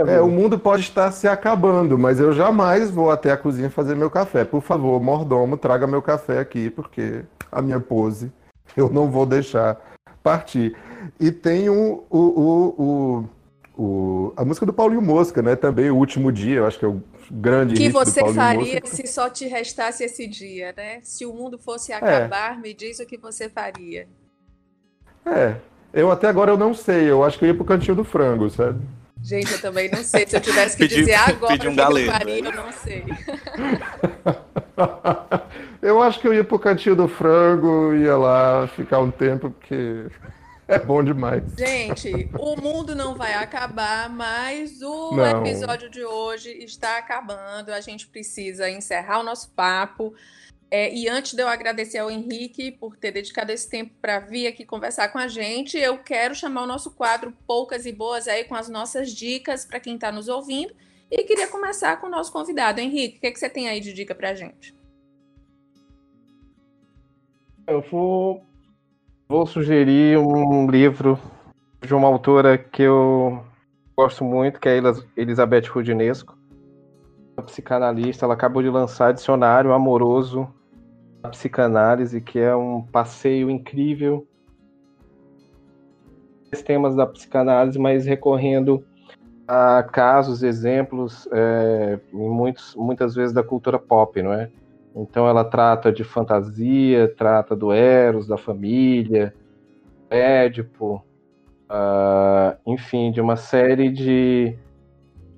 [0.08, 3.96] é, o mundo pode estar se acabando, mas eu jamais vou até a cozinha fazer
[3.96, 4.44] meu café.
[4.44, 8.32] Por favor, mordomo, traga meu café aqui, porque a minha pose
[8.76, 9.80] eu não vou deixar
[10.24, 10.76] partir.
[11.20, 13.30] E tem o, o, o,
[13.78, 15.56] o, a música do Paulinho Mosca, né?
[15.56, 18.88] Também, O Último Dia, eu acho que é o grande que você faria Mosca.
[18.88, 21.00] se só te restasse esse dia, né?
[21.04, 21.96] Se o mundo fosse é.
[21.96, 22.58] acabar, é.
[22.58, 24.08] me diz o que você faria.
[25.26, 25.56] É,
[25.94, 28.50] Eu até agora eu não sei, eu acho que eu ia pro cantinho do frango,
[28.50, 28.80] sabe?
[29.22, 30.28] Gente, eu também não sei.
[30.28, 33.04] Se eu tivesse que pedi, dizer agora o um que eu faria, eu não sei.
[35.82, 40.06] eu acho que eu ia pro cantinho do frango, ia lá ficar um tempo, porque
[40.68, 41.44] é bom demais.
[41.58, 45.46] Gente, o mundo não vai acabar, mas o não.
[45.46, 47.72] episódio de hoje está acabando.
[47.72, 50.14] A gente precisa encerrar o nosso papo.
[50.70, 54.48] É, e antes de eu agradecer ao Henrique por ter dedicado esse tempo para vir
[54.48, 58.44] aqui conversar com a gente, eu quero chamar o nosso quadro Poucas e Boas aí
[58.44, 60.74] com as nossas dicas para quem está nos ouvindo.
[61.10, 62.82] E queria começar com o nosso convidado.
[62.82, 64.76] Henrique, o que, é que você tem aí de dica para a gente?
[67.66, 68.44] Eu vou,
[69.28, 71.18] vou sugerir um livro
[71.82, 73.42] de uma autora que eu
[73.96, 74.82] gosto muito, que é
[75.16, 76.38] Elizabeth Rudinesco,
[77.38, 78.26] uma psicanalista.
[78.26, 80.54] Ela acabou de lançar Dicionário Amoroso
[81.22, 84.28] da Psicanálise, que é um passeio incrível
[86.62, 88.84] temas da psicanálise, mas recorrendo
[89.48, 94.50] a casos, exemplos, é, muitos, muitas vezes da cultura pop, não é?
[94.96, 99.34] Então ela trata de fantasia, trata do Eros, da família,
[100.10, 101.04] Édipo,
[101.70, 104.58] uh, enfim, de uma série de,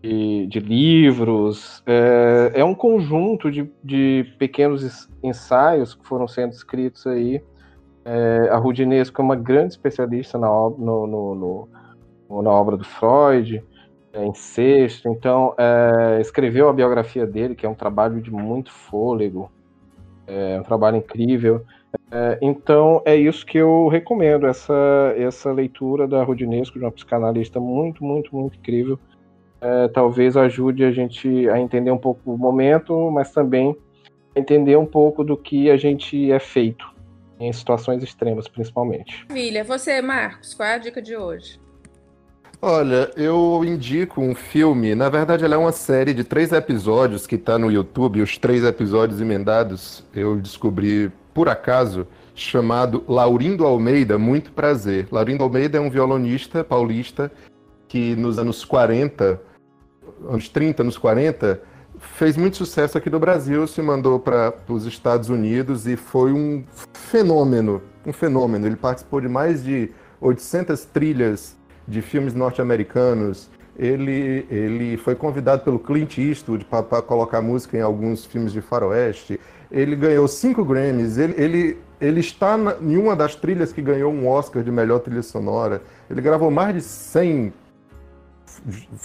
[0.02, 1.84] de, de livros.
[1.86, 7.42] É, é, um conjunto de, de pequenos ensaios que foram sendo escritos aí.
[8.06, 11.68] É, a Rudinesco é uma grande especialista na, no, no,
[12.30, 13.64] no, na obra do Freud,
[14.14, 18.72] é, em sexto, então é, escreveu a biografia dele, que é um trabalho de muito
[18.72, 19.52] fôlego,
[20.26, 21.64] é um trabalho incrível.
[22.12, 27.60] É, então é isso que eu recomendo, essa, essa leitura da Rudinesco, de uma psicanalista
[27.60, 28.98] muito, muito, muito incrível.
[29.62, 33.76] É, talvez ajude a gente a entender um pouco o momento, mas também
[34.36, 36.86] a entender um pouco do que a gente é feito,
[37.40, 39.26] em situações extremas, principalmente.
[39.28, 39.64] Maravilha.
[39.64, 41.60] Você, Marcos, qual é a dica de hoje?
[42.62, 44.94] Olha, eu indico um filme.
[44.94, 48.22] Na verdade, ela é uma série de três episódios que está no YouTube.
[48.22, 52.06] Os três episódios emendados eu descobri por acaso,
[52.36, 54.18] chamado Laurindo Almeida.
[54.18, 55.08] Muito prazer.
[55.10, 57.32] Laurindo Almeida é um violonista paulista
[57.88, 59.42] que nos anos 40,
[60.28, 61.62] anos 30, anos 40,
[62.00, 66.64] fez muito sucesso aqui no Brasil, se mandou para os Estados Unidos e foi um
[66.94, 68.66] fenômeno, um fenômeno.
[68.66, 69.92] Ele participou de mais de
[70.22, 71.56] 800 trilhas
[71.88, 73.50] de filmes norte-americanos.
[73.78, 79.40] Ele, ele foi convidado pelo Clint Eastwood para colocar música em alguns filmes de faroeste.
[79.72, 81.18] Ele ganhou cinco Grammys.
[81.18, 85.00] Ele, ele, ele está na, em uma das trilhas que ganhou um Oscar de melhor
[85.00, 85.82] trilha sonora.
[86.10, 87.54] Ele gravou mais de 100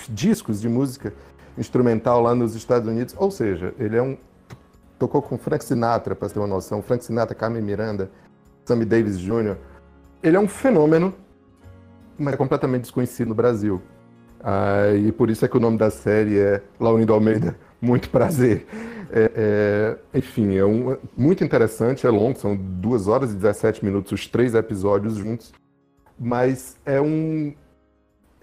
[0.09, 1.13] discos de música
[1.57, 3.15] instrumental lá nos Estados Unidos.
[3.19, 4.17] Ou seja, ele é um
[4.99, 8.11] tocou com Frank Sinatra, para ter uma noção, Frank Sinatra, Carmen Miranda,
[8.65, 9.57] Sammy Davis Jr.
[10.23, 11.13] Ele é um fenômeno
[12.19, 13.81] mas é completamente desconhecido no Brasil.
[14.41, 18.67] Ah, e por isso é que o nome da série é Laurindo Almeida, muito prazer.
[19.11, 24.13] É, é, enfim, é um, muito interessante, é longo, são 2 horas e 17 minutos
[24.13, 25.53] os três episódios juntos,
[26.19, 27.55] mas é, um,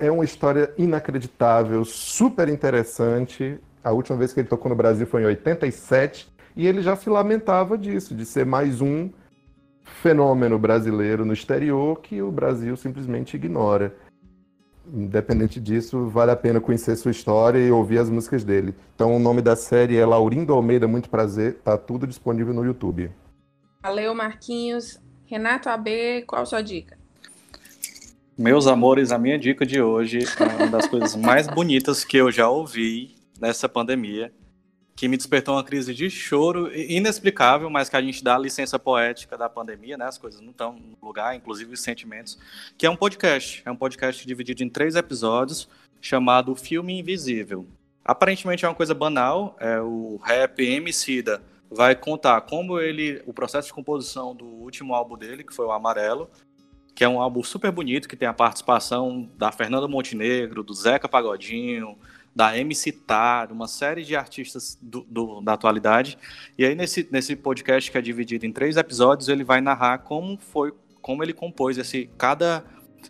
[0.02, 3.60] é uma história inacreditável, super interessante.
[3.84, 7.08] A última vez que ele tocou no Brasil foi em 87 e ele já se
[7.08, 9.12] lamentava disso, de ser mais um
[9.84, 13.96] fenômeno brasileiro no exterior que o Brasil simplesmente ignora.
[14.92, 18.74] Independente disso, vale a pena conhecer sua história e ouvir as músicas dele.
[18.96, 21.60] Então, o nome da série é Laurindo Almeida, muito prazer.
[21.64, 23.12] Tá tudo disponível no YouTube.
[23.84, 25.00] Valeu, Marquinhos.
[25.28, 27.01] Renato AB, qual a sua dica?
[28.42, 32.32] Meus amores, a minha dica de hoje é uma das coisas mais bonitas que eu
[32.32, 34.34] já ouvi nessa pandemia
[34.96, 38.80] que me despertou uma crise de choro inexplicável, mas que a gente dá a licença
[38.80, 40.06] poética da pandemia, né?
[40.06, 42.40] As coisas não estão no lugar, inclusive os sentimentos,
[42.80, 43.62] que é um podcast.
[43.64, 45.70] É um podcast dividido em três episódios,
[46.02, 47.68] chamado Filme Invisível.
[48.04, 53.70] Aparentemente é uma coisa banal, é o rap Emicida vai contar como ele, o processo
[53.70, 56.30] de composição do último álbum dele, que foi o Amarelo,
[56.94, 61.08] que é um álbum super bonito, que tem a participação da Fernanda Montenegro, do Zeca
[61.08, 61.98] Pagodinho,
[62.36, 66.18] da MC Tar, uma série de artistas do, do, da atualidade.
[66.58, 70.38] E aí, nesse, nesse podcast que é dividido em três episódios, ele vai narrar como
[70.38, 72.64] foi, como ele compôs esse, cada,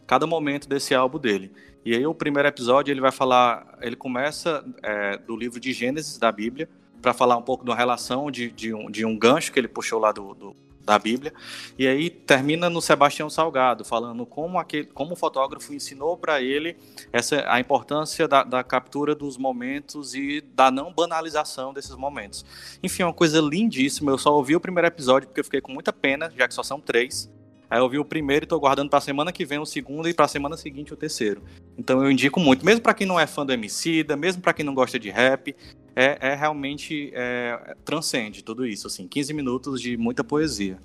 [0.08, 1.52] cada momento desse álbum dele.
[1.86, 6.18] E aí, o primeiro episódio, ele vai falar, ele começa é, do livro de Gênesis
[6.18, 6.70] da Bíblia,
[7.02, 10.00] para falar um pouco da relação de, de, um, de um gancho que ele puxou
[10.00, 10.56] lá do, do
[10.86, 11.34] da Bíblia.
[11.78, 16.76] E aí termina no Sebastião Salgado, falando como, aquele, como o fotógrafo ensinou para ele
[17.12, 22.46] essa, a importância da, da, captura dos momentos e da não banalização desses momentos.
[22.82, 24.12] Enfim, é uma coisa lindíssima.
[24.12, 26.64] Eu só ouvi o primeiro episódio porque eu fiquei com muita pena, já que só
[26.64, 27.30] são três.
[27.72, 30.14] Aí eu vi o primeiro e tô guardando pra semana que vem o segundo e
[30.14, 31.42] pra semana seguinte o terceiro.
[31.78, 34.66] Então eu indico muito, mesmo para quem não é fã do Emicida, mesmo para quem
[34.66, 35.56] não gosta de rap,
[35.96, 40.80] é, é realmente é, transcende tudo isso, assim, 15 minutos de muita poesia.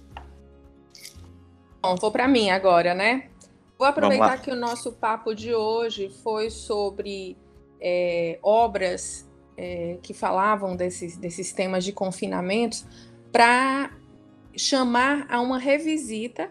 [1.82, 3.28] Bom, vou para mim agora, né?
[3.78, 7.36] Vou aproveitar que o nosso papo de hoje foi sobre
[7.80, 12.86] é, obras é, que falavam desses, desses temas de confinamento
[13.30, 13.90] para
[14.56, 16.50] chamar a uma revisita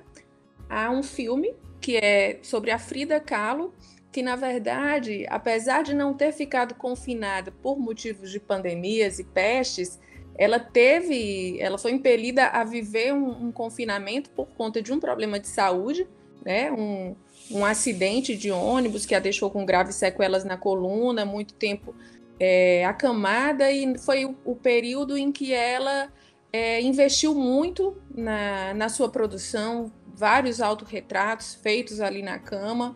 [0.70, 3.74] a um filme que é sobre a Frida Kahlo,
[4.16, 10.00] que na verdade, apesar de não ter ficado confinada por motivos de pandemias e pestes,
[10.38, 15.38] ela teve, ela foi impelida a viver um, um confinamento por conta de um problema
[15.38, 16.08] de saúde,
[16.46, 16.72] né?
[16.72, 17.14] Um,
[17.52, 21.94] um acidente de ônibus que a deixou com graves sequelas na coluna, muito tempo
[22.40, 26.10] é, acamada, e foi o, o, período em que ela
[26.54, 32.96] é, investiu muito na, na sua produção, vários autorretratos feitos ali na cama.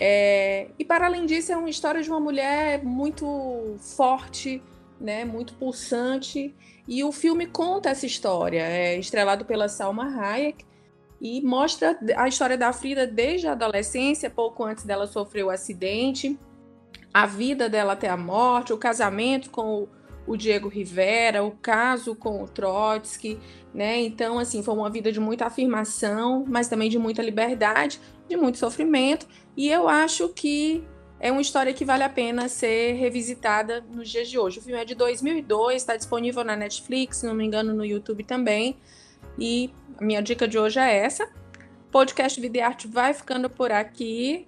[0.00, 4.62] É, e para além disso, é uma história de uma mulher muito forte,
[5.00, 6.54] né, muito pulsante.
[6.86, 10.64] E o filme conta essa história, é estrelado pela Salma Hayek
[11.20, 16.38] e mostra a história da Frida desde a adolescência, pouco antes dela sofrer o acidente,
[17.12, 19.88] a vida dela até a morte, o casamento com o
[20.28, 23.40] o Diego Rivera, o caso com o Trotsky,
[23.72, 23.98] né?
[24.00, 27.98] Então, assim, foi uma vida de muita afirmação, mas também de muita liberdade,
[28.28, 29.26] de muito sofrimento,
[29.56, 30.84] e eu acho que
[31.20, 34.60] é uma história que vale a pena ser revisitada nos dias de hoje.
[34.60, 38.22] O filme é de 2002, está disponível na Netflix, se não me engano, no YouTube
[38.22, 38.76] também.
[39.36, 41.24] E a minha dica de hoje é essa.
[41.24, 44.46] O podcast Vida e Arte vai ficando por aqui.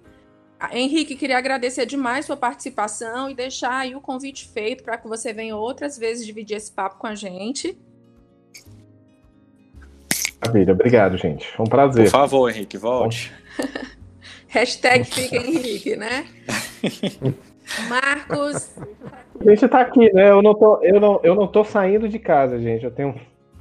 [0.71, 5.33] Henrique, queria agradecer demais sua participação e deixar aí o convite feito para que você
[5.33, 7.77] venha outras vezes dividir esse papo com a gente.
[10.39, 11.47] Maravilha, obrigado, gente.
[11.51, 12.05] Foi um prazer.
[12.05, 13.31] Por favor, Henrique, volte.
[14.47, 16.25] Hashtag fica Henrique, né?
[17.87, 18.75] Marcos.
[19.39, 20.29] A gente tá aqui, né?
[20.29, 22.83] Eu não tô, eu não, eu não tô saindo de casa, gente.
[22.83, 23.15] Eu tenho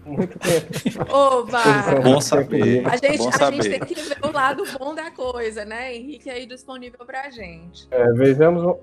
[0.05, 1.12] muito tempo.
[1.12, 1.62] Oba!
[2.03, 2.86] Bom saber.
[2.86, 3.62] A gente, bom a saber.
[3.62, 5.95] gente tem que ver o lado bom da coisa, né?
[5.95, 7.86] Henrique aí disponível pra gente.
[7.91, 8.76] É, vejamos.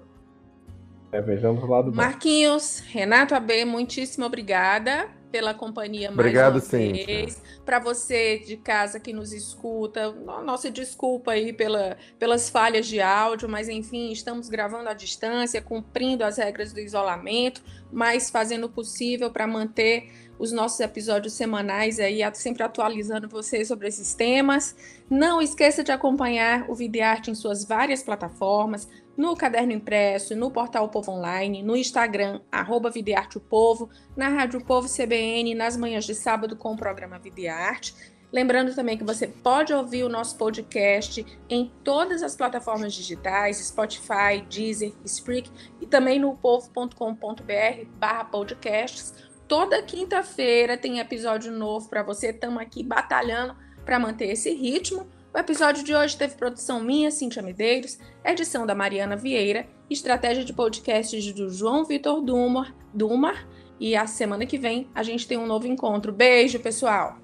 [1.12, 1.96] É, vejamos o lado bom.
[1.98, 7.06] Marquinhos, Renato AB, muitíssimo obrigada pela companhia mais Obrigado, uma Cíntia.
[7.06, 7.42] vez.
[7.66, 13.02] Para você de casa que nos escuta, no- nossa desculpa aí pela, pelas falhas de
[13.02, 18.70] áudio, mas enfim, estamos gravando à distância, cumprindo as regras do isolamento, mas fazendo o
[18.70, 24.76] possível para manter os nossos episódios semanais aí, sempre atualizando vocês sobre esses temas.
[25.10, 30.88] Não esqueça de acompanhar o Videarte em suas várias plataformas, no Caderno Impresso, no Portal
[30.90, 36.14] Povo Online, no Instagram, arroba Videarte o Povo, na Rádio Povo CBN, nas manhãs de
[36.14, 37.96] sábado com o programa Videarte.
[38.32, 44.42] Lembrando também que você pode ouvir o nosso podcast em todas as plataformas digitais, Spotify,
[44.50, 49.27] Deezer, Spreak e também no povo.com.br barra podcasts.
[49.48, 52.32] Toda quinta-feira tem episódio novo para você.
[52.32, 55.08] Estamos aqui batalhando para manter esse ritmo.
[55.34, 60.52] O episódio de hoje teve produção minha, Cintia Medeiros, edição da Mariana Vieira, estratégia de
[60.52, 63.48] podcasts do João Vitor Dumar, Dumar.
[63.80, 66.12] E a semana que vem a gente tem um novo encontro.
[66.12, 67.18] Beijo, pessoal!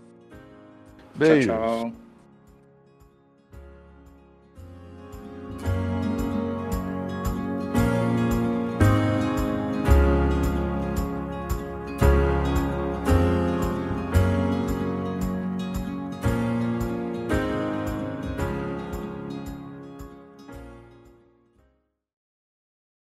[1.15, 1.49] Beijo.
[1.49, 2.02] Tchau, tchau.